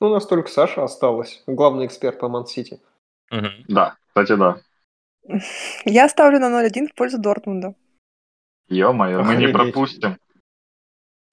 [0.00, 2.80] Ну, у нас только Саша осталась, главный эксперт по Ман-Сити.
[3.30, 3.48] Угу.
[3.68, 4.60] Да, кстати, да.
[5.84, 7.74] Я ставлю на 0-1 в пользу Дортмунда.
[8.68, 10.18] Ё-моё, мы не пропустим.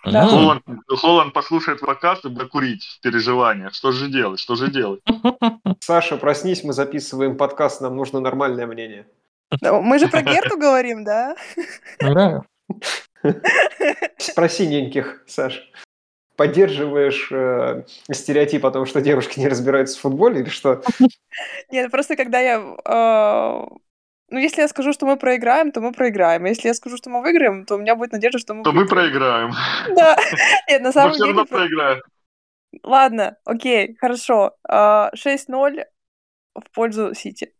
[0.03, 0.28] Да.
[0.28, 3.74] Холланд, Холланд послушает подкаст и будет курить в переживаниях.
[3.76, 4.39] Что же делать?
[4.39, 5.01] Что же делать?
[5.80, 9.07] Саша, проснись, мы записываем подкаст, нам нужно нормальное мнение.
[9.62, 11.36] Мы же про Герту говорим, да?
[11.99, 12.41] Да.
[14.36, 15.70] Про синеньких, Саш.
[16.41, 20.81] Поддерживаешь э, стереотип о том, что девушки не разбираются в футболе или что?
[21.71, 22.55] Нет, просто когда я...
[22.83, 23.67] Э,
[24.31, 26.45] ну, если я скажу, что мы проиграем, то мы проиграем.
[26.45, 28.71] А если я скажу, что мы выиграем, то у меня будет надежда, что мы То
[28.71, 29.51] мы проиграем.
[29.95, 30.17] Да.
[30.67, 32.01] Нет, на самом мы все равно проиграем.
[32.81, 34.55] Ладно, окей, хорошо.
[34.67, 37.53] 6-0 а, в пользу Сити.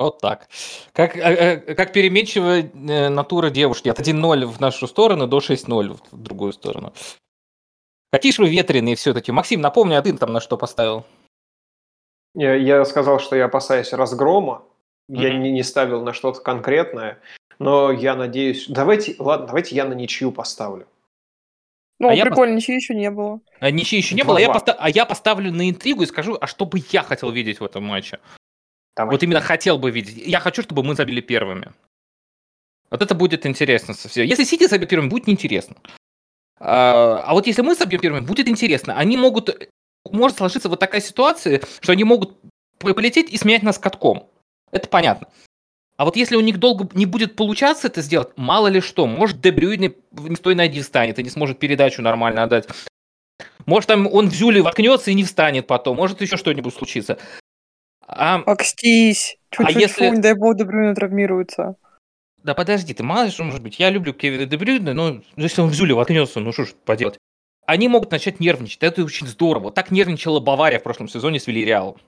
[0.00, 0.48] Вот так.
[0.94, 3.90] Как, э, э, как переменчивая э, натура девушки.
[3.90, 6.94] От 1-0 в нашу сторону до 6-0 в другую сторону.
[8.10, 9.30] Какие же вы ветреные все-таки.
[9.30, 11.04] Максим, напомни, а ты там на что поставил?
[12.34, 14.62] Я, я сказал, что я опасаюсь разгрома.
[15.10, 15.20] Mm-hmm.
[15.20, 17.20] Я не, не ставил на что-то конкретное.
[17.58, 18.68] Но я надеюсь...
[18.68, 20.86] Давайте, ладно, давайте я на ничью поставлю.
[21.98, 22.56] Ну, а прикольно, я...
[22.56, 23.40] ничьи еще не было.
[23.58, 24.76] А, ничьи еще не было, а я, постав...
[24.78, 27.84] а я поставлю на интригу и скажу, а что бы я хотел видеть в этом
[27.84, 28.18] матче.
[29.00, 29.14] Давай.
[29.14, 30.16] Вот именно хотел бы видеть.
[30.26, 31.72] Я хочу, чтобы мы забили первыми.
[32.90, 34.26] Вот это будет интересно совсем.
[34.26, 35.76] Если Сити забьет первыми, будет неинтересно.
[36.58, 38.98] А, а вот если мы забьем первыми, будет интересно.
[38.98, 39.70] Они могут...
[40.10, 42.36] Может сложиться вот такая ситуация, что они могут
[42.78, 44.28] полететь и сменять нас катком.
[44.70, 45.28] Это понятно.
[45.96, 49.40] А вот если у них долго не будет получаться это сделать, мало ли что, может
[49.40, 52.68] Дебрюйне не с той ноги встанет и не сможет передачу нормально отдать.
[53.64, 55.96] Может, там он в Зюле воткнется и не встанет потом.
[55.96, 57.18] Может, еще что-нибудь случится.
[58.12, 59.38] А, Окстись.
[59.50, 60.08] Чуть-чуть, а если...
[60.10, 61.76] не дай бог, Дебрюйне травмируется.
[62.42, 63.78] Да подожди, ты мало что может быть.
[63.78, 67.18] Я люблю Кевина Дебрюйна, но если он в Зюле воткнется, ну что ж поделать.
[67.66, 68.82] Они могут начать нервничать.
[68.82, 69.70] Это очень здорово.
[69.70, 71.98] Так нервничала Бавария в прошлом сезоне с Вильяреалом.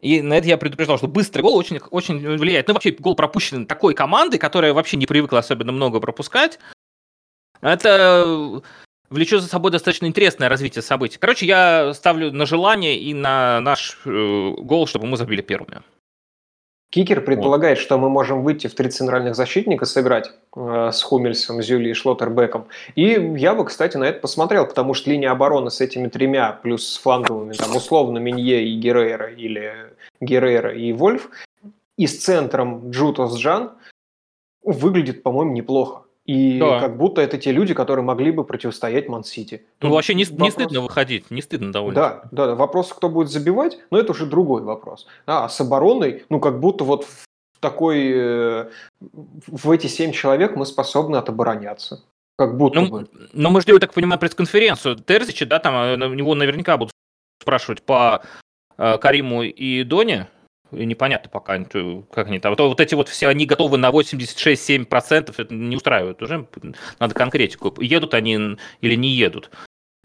[0.00, 2.68] И на это я предупреждал, что быстрый гол очень, очень влияет.
[2.68, 6.58] Ну, вообще, гол пропущен такой команды, которая вообще не привыкла особенно много пропускать.
[7.60, 8.62] Это
[9.10, 11.18] влечет за собой достаточно интересное развитие событий.
[11.18, 15.82] Короче, я ставлю на желание и на наш э, гол, чтобы мы забили первыми.
[16.90, 17.84] Кикер предполагает, вот.
[17.84, 22.66] что мы можем выйти в три центральных защитника, сыграть э, с Хумельсом, Зюли и Шлоттербеком.
[22.96, 23.04] И
[23.36, 26.98] я бы, кстати, на это посмотрел, потому что линия обороны с этими тремя, плюс с
[26.98, 29.72] фланговыми, там, условно, Минье и Геррера, или
[30.20, 31.30] Геррера и Вольф,
[31.96, 33.72] и с центром Джутос Джан
[34.64, 36.02] выглядит, по-моему, неплохо.
[36.30, 36.78] И да.
[36.78, 39.66] как будто это те люди, которые могли бы противостоять Ман-Сити.
[39.80, 40.46] Ну, вообще не, вопрос...
[40.46, 42.00] не стыдно выходить, не стыдно довольно.
[42.00, 42.54] Да, да, да.
[42.54, 45.08] Вопрос, кто будет забивать, но это уже другой вопрос.
[45.26, 48.12] А с обороной, ну, как будто вот в такой...
[48.14, 48.70] Э,
[49.00, 52.04] в эти семь человек мы способны отобороняться.
[52.38, 53.08] Как будто ну, бы.
[53.32, 56.92] Но мы ждем, так понимаю, пресс-конференцию Терзича, да, там э, у него наверняка будут
[57.42, 58.22] спрашивать по
[58.78, 60.28] э, Кариму и Доне
[60.72, 62.54] непонятно пока, как они там.
[62.56, 66.46] Вот эти вот все, они готовы на 86-7%, это не устраивает уже,
[66.98, 67.74] надо конкретику.
[67.80, 69.50] Едут они или не едут?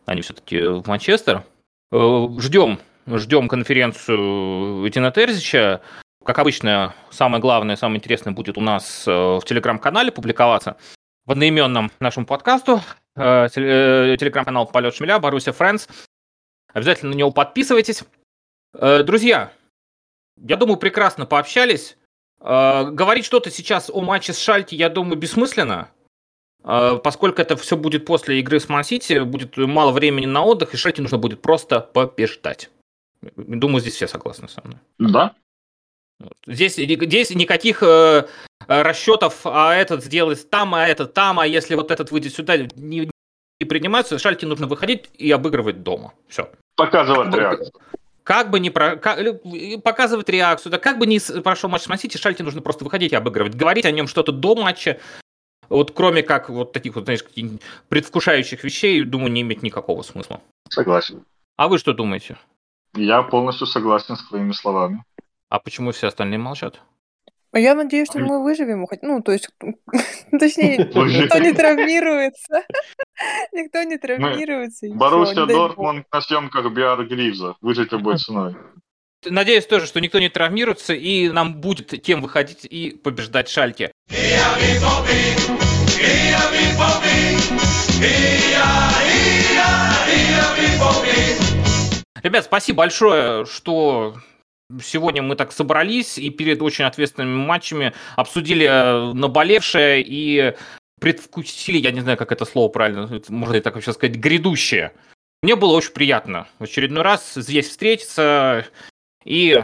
[0.06, 1.44] Они все-таки в Манчестер.
[1.92, 5.82] Э, ждем, ждем конференцию Этина Терзича.
[6.24, 10.78] Как обычно, самое главное, самое интересное будет у нас э, в телеграм-канале публиковаться
[11.26, 12.82] в одноименном нашему подкасту.
[13.16, 15.88] Э, телеграм-канал Полет Шмеля, Боруссия Фрэнс.
[16.74, 18.04] Обязательно на него подписывайтесь.
[18.74, 19.54] Друзья,
[20.38, 21.98] я думаю, прекрасно пообщались.
[22.40, 25.90] Э, говорить что-то сейчас о матче с Шальти, я думаю, бессмысленно.
[26.64, 30.78] Э, поскольку это все будет после игры с Ман-Сити, будет мало времени на отдых, и
[30.78, 32.70] Шальти нужно будет просто побеждать.
[33.36, 34.80] Думаю, здесь все согласны со мной.
[35.00, 35.36] Да.
[36.48, 38.28] Здесь, здесь никаких э,
[38.68, 43.10] расчетов, а этот сделает там, а этот там, а если вот этот выйдет сюда, не,
[43.60, 44.20] не принимаются.
[44.20, 46.14] Шальти нужно выходить и обыгрывать дома.
[46.28, 46.50] Все.
[46.76, 47.72] Показывать реакцию
[48.26, 49.20] как бы не про, как,
[49.84, 53.16] показывать реакцию, да как бы не прошел матч с Мансити, Шальти нужно просто выходить и
[53.16, 55.00] обыгрывать, говорить о нем что-то до матча,
[55.70, 57.24] вот кроме как вот таких вот, знаешь,
[57.88, 60.42] предвкушающих вещей, думаю, не имеет никакого смысла.
[60.70, 61.24] Согласен.
[61.56, 62.36] А вы что думаете?
[62.96, 65.04] Я полностью согласен с твоими словами.
[65.50, 66.82] А почему все остальные молчат?
[67.56, 69.48] А я надеюсь, что мы выживем, ну, то есть,
[70.32, 72.64] точнее, никто не травмируется.
[73.54, 74.88] Никто не травмируется.
[74.90, 77.56] Боруссия Дортмунд на съемках Биар Гривза.
[77.62, 78.58] Выжить любой ценой.
[79.24, 83.90] Надеюсь тоже, что никто не травмируется, и нам будет кем выходить и побеждать Шальки.
[92.22, 94.16] Ребят, спасибо большое, что
[94.82, 100.56] Сегодня мы так собрались и перед очень ответственными матчами обсудили э, наболевшее и
[101.00, 104.94] предвкусили, я не знаю, как это слово правильно, можно так вообще сказать, грядущее.
[105.44, 108.66] Мне было очень приятно в очередной раз здесь встретиться
[109.24, 109.64] и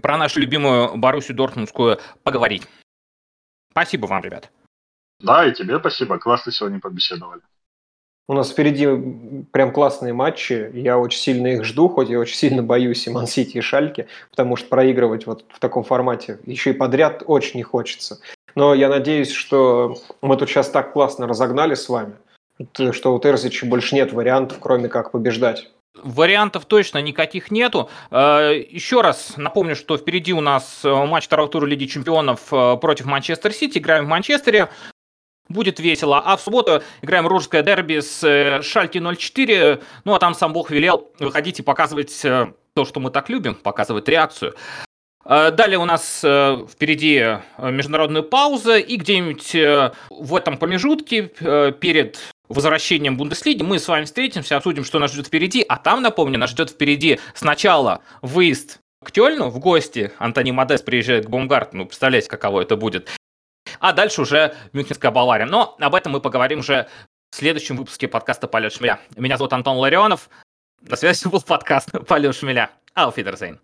[0.00, 2.66] про нашу любимую Боруссию Дортмундскую поговорить.
[3.72, 4.50] Спасибо вам, ребят.
[5.20, 6.18] Да, и тебе спасибо.
[6.18, 7.42] Классно сегодня побеседовали.
[8.28, 8.86] У нас впереди
[9.50, 10.70] прям классные матчи.
[10.74, 14.56] Я очень сильно их жду, хоть я очень сильно боюсь и Мансити, и Шальки, потому
[14.56, 18.20] что проигрывать вот в таком формате еще и подряд очень не хочется.
[18.54, 22.14] Но я надеюсь, что мы тут сейчас так классно разогнали с вами,
[22.92, 25.68] что у Терзича больше нет вариантов, кроме как побеждать.
[26.02, 27.90] Вариантов точно никаких нету.
[28.10, 32.76] Э, еще раз напомню, что впереди у нас э, матч второго тура Лиги Чемпионов э,
[32.80, 33.78] против Манчестер Сити.
[33.78, 34.68] Играем в Манчестере.
[35.52, 36.18] Будет весело.
[36.24, 39.80] А в субботу играем русское дерби с Шальки 04.
[40.04, 44.08] Ну, а там сам Бог велел выходить и показывать то, что мы так любим, показывать
[44.08, 44.54] реакцию.
[45.24, 49.54] Далее у нас впереди международная пауза, и где-нибудь
[50.10, 51.24] в этом промежутке
[51.80, 56.38] перед возвращением Бундеслиги мы с вами встретимся, обсудим, что нас ждет впереди, а там, напомню,
[56.38, 60.12] нас ждет впереди сначала выезд к Тёльну в гости.
[60.18, 63.10] Антони Модес приезжает к Бумгартену, представляете, каково это будет.
[63.82, 65.44] А дальше уже Мюнхенская Бавария.
[65.44, 66.86] Но об этом мы поговорим уже
[67.30, 69.00] в следующем выпуске подкаста «Полет шмеля».
[69.16, 70.30] Меня зовут Антон Ларионов.
[70.82, 72.70] На связи был подкаст «Полет шмеля».
[72.96, 73.58] Wiedersehen.